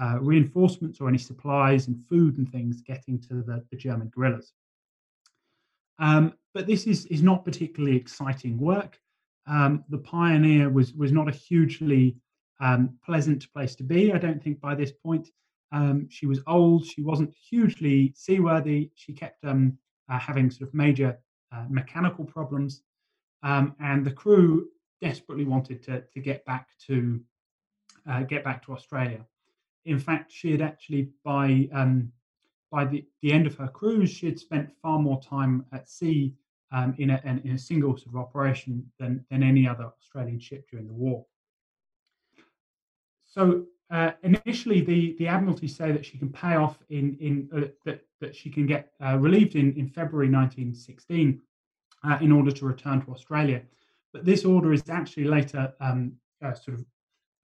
[0.00, 4.52] uh, reinforcements or any supplies and food and things getting to the, the German guerrillas.
[5.98, 8.98] Um, but this is, is not particularly exciting work.
[9.46, 12.16] Um, the Pioneer was, was not a hugely
[12.60, 14.12] um, pleasant place to be.
[14.12, 15.28] I don't think by this point
[15.72, 16.86] um, she was old.
[16.86, 18.90] She wasn't hugely seaworthy.
[18.94, 19.78] She kept um,
[20.08, 21.18] uh, having sort of major
[21.52, 22.82] uh, mechanical problems,
[23.42, 24.68] um, and the crew
[25.02, 27.20] desperately wanted to to get back to
[28.08, 29.24] uh, get back to Australia.
[29.86, 32.12] In fact, she had actually by um,
[32.70, 36.34] by the, the end of her cruise, she had spent far more time at sea
[36.72, 40.68] um, in, a, in a single sort of operation than, than any other Australian ship
[40.68, 41.24] during the war.
[43.24, 47.68] So uh, initially, the, the Admiralty say that she can pay off in in uh,
[47.84, 51.40] that that she can get uh, relieved in in February 1916
[52.02, 53.62] uh, in order to return to Australia.
[54.12, 56.12] But this order is actually later um,
[56.42, 56.84] uh, sort of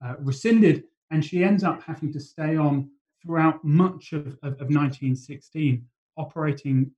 [0.03, 2.89] uh, rescinded, and she ends up having to stay on
[3.21, 5.85] throughout much of, of, of 1916,
[6.17, 6.91] operating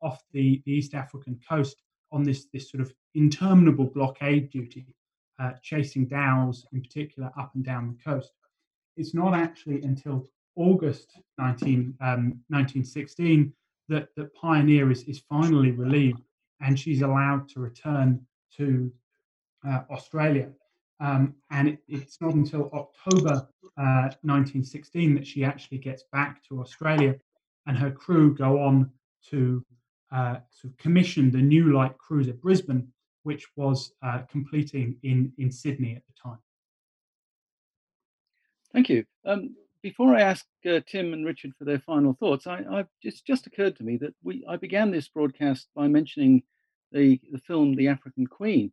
[0.00, 1.82] off the, the East African coast
[2.12, 4.94] on this this sort of interminable blockade duty,
[5.62, 8.32] chasing dhows in particular up and down the coast
[8.96, 13.52] it's not actually until August 19, um, 1916
[13.88, 16.22] that, that Pioneer is, is finally relieved
[16.60, 18.20] and she's allowed to return
[18.56, 18.92] to
[19.66, 20.50] uh, Australia.
[21.02, 26.60] Um, and it, it's not until October uh, 1916 that she actually gets back to
[26.60, 27.16] Australia
[27.66, 28.88] and her crew go on
[29.30, 29.64] to
[30.12, 32.86] uh, sort of commission the new light cruiser Brisbane,
[33.24, 36.38] which was uh, completing in, in Sydney at the time.
[38.72, 39.04] Thank you.
[39.24, 43.26] Um, before I ask uh, Tim and Richard for their final thoughts, I, I just
[43.26, 46.44] just occurred to me that we I began this broadcast by mentioning
[46.92, 48.72] the the film The African Queen,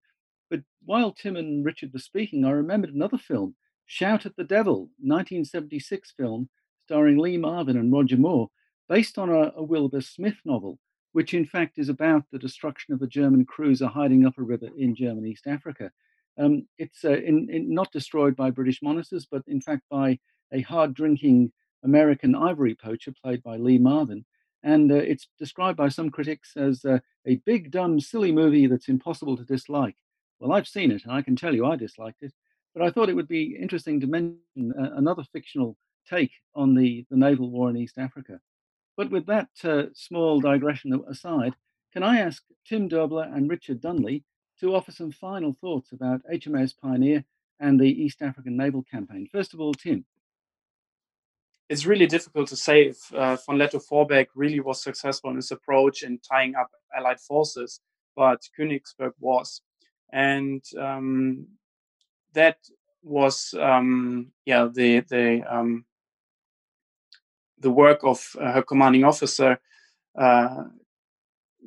[0.50, 4.89] but while Tim and Richard were speaking, I remembered another film, Shout at the Devil,
[5.00, 6.50] 1976 film
[6.86, 8.50] starring Lee Marvin and Roger Moore,
[8.88, 10.80] based on a, a Wilbur Smith novel,
[11.12, 14.70] which in fact is about the destruction of a German cruiser hiding up a river
[14.78, 15.91] in German East Africa.
[16.39, 20.20] Um, it's uh, in, in not destroyed by British monitors, but in fact by
[20.52, 21.52] a hard drinking
[21.84, 24.26] American ivory poacher played by Lee Marvin.
[24.64, 28.89] And uh, it's described by some critics as uh, a big, dumb, silly movie that's
[28.89, 29.95] impossible to dislike.
[30.40, 32.34] Well, I've seen it, and I can tell you I disliked it.
[32.74, 35.76] But I thought it would be interesting to mention uh, another fictional
[36.10, 38.40] take on the, the naval war in East Africa.
[38.96, 41.56] But with that uh, small digression aside,
[41.94, 44.24] can I ask Tim Dobler and Richard Dunley
[44.60, 47.24] to offer some final thoughts about HMAS Pioneer
[47.60, 49.28] and the East African Naval Campaign?
[49.32, 50.06] First of all, Tim.
[51.70, 56.04] It's really difficult to say if uh, von Lettow-Vorbeck really was successful in his approach
[56.04, 57.80] in tying up Allied forces,
[58.16, 59.62] but Königsberg was.
[60.12, 61.47] And um,
[62.34, 62.57] that
[63.03, 65.86] was, um, yeah, the, the, um,
[67.60, 69.60] the work of uh, her commanding officer,
[70.18, 70.64] uh,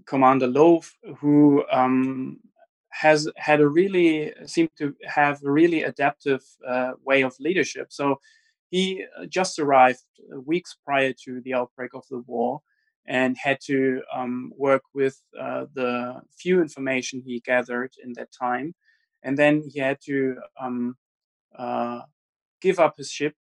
[0.07, 2.41] Commander Loof, who um,
[2.89, 7.87] has had a really seemed to have a really adaptive uh, way of leadership.
[7.91, 8.21] So
[8.71, 10.01] he uh, just arrived
[10.33, 12.61] uh, weeks prior to the outbreak of the war
[13.07, 18.75] and had to um, work with uh, the few information he gathered in that time,
[19.23, 20.97] and then he had to um,
[21.59, 22.01] uh,
[22.61, 23.35] give up his ship,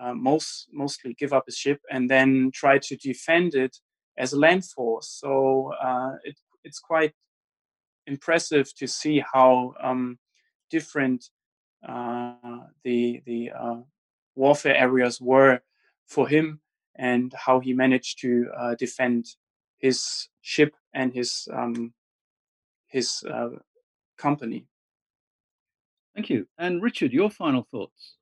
[0.00, 3.76] uh, most mostly give up his ship, and then try to defend it
[4.18, 5.08] as a land force.
[5.08, 5.72] So
[6.24, 7.12] it, it's quite
[8.06, 10.18] impressive to see how um,
[10.70, 11.26] different
[11.86, 12.34] uh,
[12.84, 13.80] the the uh,
[14.34, 15.60] warfare areas were
[16.06, 16.60] for him
[16.98, 19.26] and how he managed to uh, defend
[19.78, 21.92] his ship and his um,
[22.88, 23.50] his uh,
[24.16, 24.66] company.
[26.14, 26.46] Thank you.
[26.58, 28.16] And Richard, your final thoughts.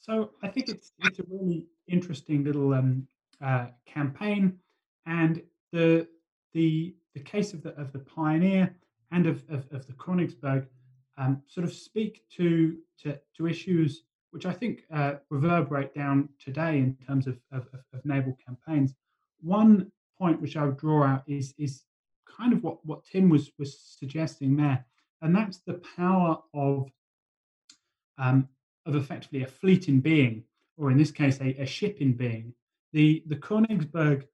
[0.00, 3.06] So I think it's it's a really interesting little um,
[3.44, 4.58] uh, campaign,
[5.06, 5.42] and
[5.72, 6.06] the
[6.52, 8.74] the the case of the of the pioneer
[9.10, 10.66] and of of, of the Königsberg
[11.18, 16.78] um, sort of speak to, to to issues which I think uh, reverberate down today
[16.78, 18.94] in terms of, of, of, naval campaigns.
[19.40, 21.84] One point which I would draw out is is
[22.26, 24.84] kind of what, what Tim was was suggesting there,
[25.22, 26.90] and that's the power of
[28.18, 28.48] um,
[28.86, 30.44] of effectively a fleet in being,
[30.76, 32.52] or in this case, a, a ship in being.
[32.92, 34.26] The the Königsberg,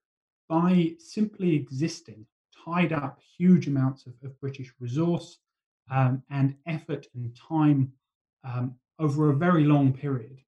[0.49, 2.26] by simply existing,
[2.64, 5.38] tied up huge amounts of, of British resource
[5.90, 7.92] um, and effort and time
[8.45, 10.40] um, over a very long period.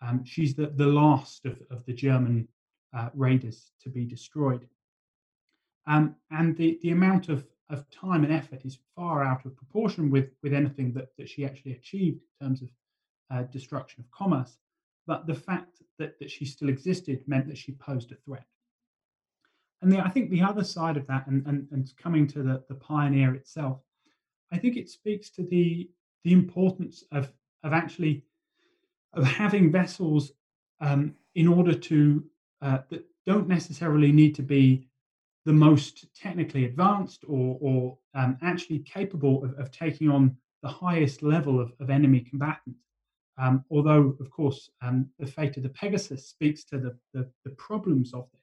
[0.00, 2.48] Um, she's the, the last of, of the German
[2.96, 4.66] uh, raiders to be destroyed.
[5.86, 10.10] Um, and the, the amount of, of time and effort is far out of proportion
[10.10, 12.68] with, with anything that, that she actually achieved in terms of
[13.30, 14.58] uh, destruction of commerce.
[15.06, 18.46] But the fact that, that she still existed meant that she posed a threat.
[19.80, 22.62] And the, I think the other side of that, and, and, and coming to the,
[22.68, 23.80] the pioneer itself,
[24.52, 25.90] I think it speaks to the
[26.24, 27.32] the importance of
[27.62, 28.24] of actually
[29.14, 30.32] of having vessels
[30.80, 32.24] um, in order to
[32.62, 34.88] uh, that don't necessarily need to be
[35.44, 41.22] the most technically advanced or, or um, actually capable of, of, taking on the highest
[41.22, 42.78] level of, of enemy combatants.
[43.38, 47.50] Um, although, of course, um, the fate of the Pegasus speaks to the, the, the
[47.52, 48.42] problems of this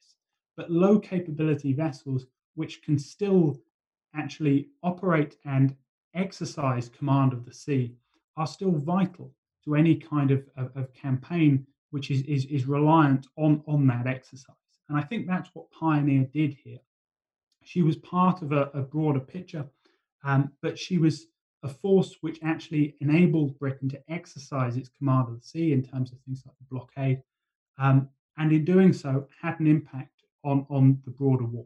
[0.59, 3.57] but low capability vessels which can still
[4.13, 5.73] actually operate and
[6.15, 7.95] exercise command of the sea
[8.37, 9.33] are still vital
[9.65, 14.07] to any kind of, of, of campaign which is, is, is reliant on, on that
[14.07, 14.55] exercise.
[14.89, 16.79] And I think that's what Pioneer did here.
[17.63, 19.65] She was part of a, a broader picture,
[20.23, 21.27] um, but she was
[21.63, 26.11] a force which actually enabled Britain to exercise its command of the sea in terms
[26.11, 27.21] of things like the blockade,
[27.77, 28.07] um,
[28.37, 31.65] and in doing so had an impact on, on the broader war.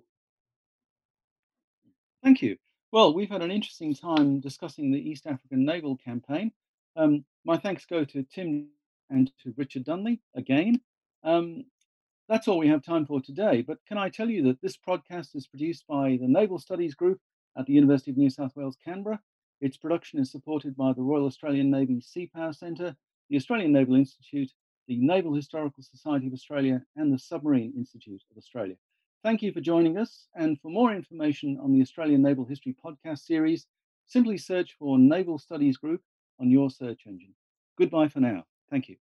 [2.24, 2.58] Thank you.
[2.94, 6.52] Well, we've had an interesting time discussing the East African naval campaign.
[6.96, 8.68] Um, my thanks go to Tim
[9.10, 10.80] and to Richard Dunley again.
[11.24, 11.64] Um,
[12.30, 13.64] that's all we have time for today.
[13.64, 17.20] But can I tell you that this podcast is produced by the Naval Studies Group
[17.58, 19.20] at the University of New South Wales, Canberra.
[19.60, 22.96] Its production is supported by the Royal Australian Navy Sea Power Centre,
[23.28, 24.52] the Australian Naval Institute,
[24.88, 28.76] the Naval Historical Society of Australia, and the Submarine Institute of Australia.
[29.24, 30.28] Thank you for joining us.
[30.36, 33.66] And for more information on the Australian Naval History podcast series,
[34.06, 36.02] simply search for Naval Studies Group
[36.40, 37.34] on your search engine.
[37.78, 38.44] Goodbye for now.
[38.70, 39.03] Thank you.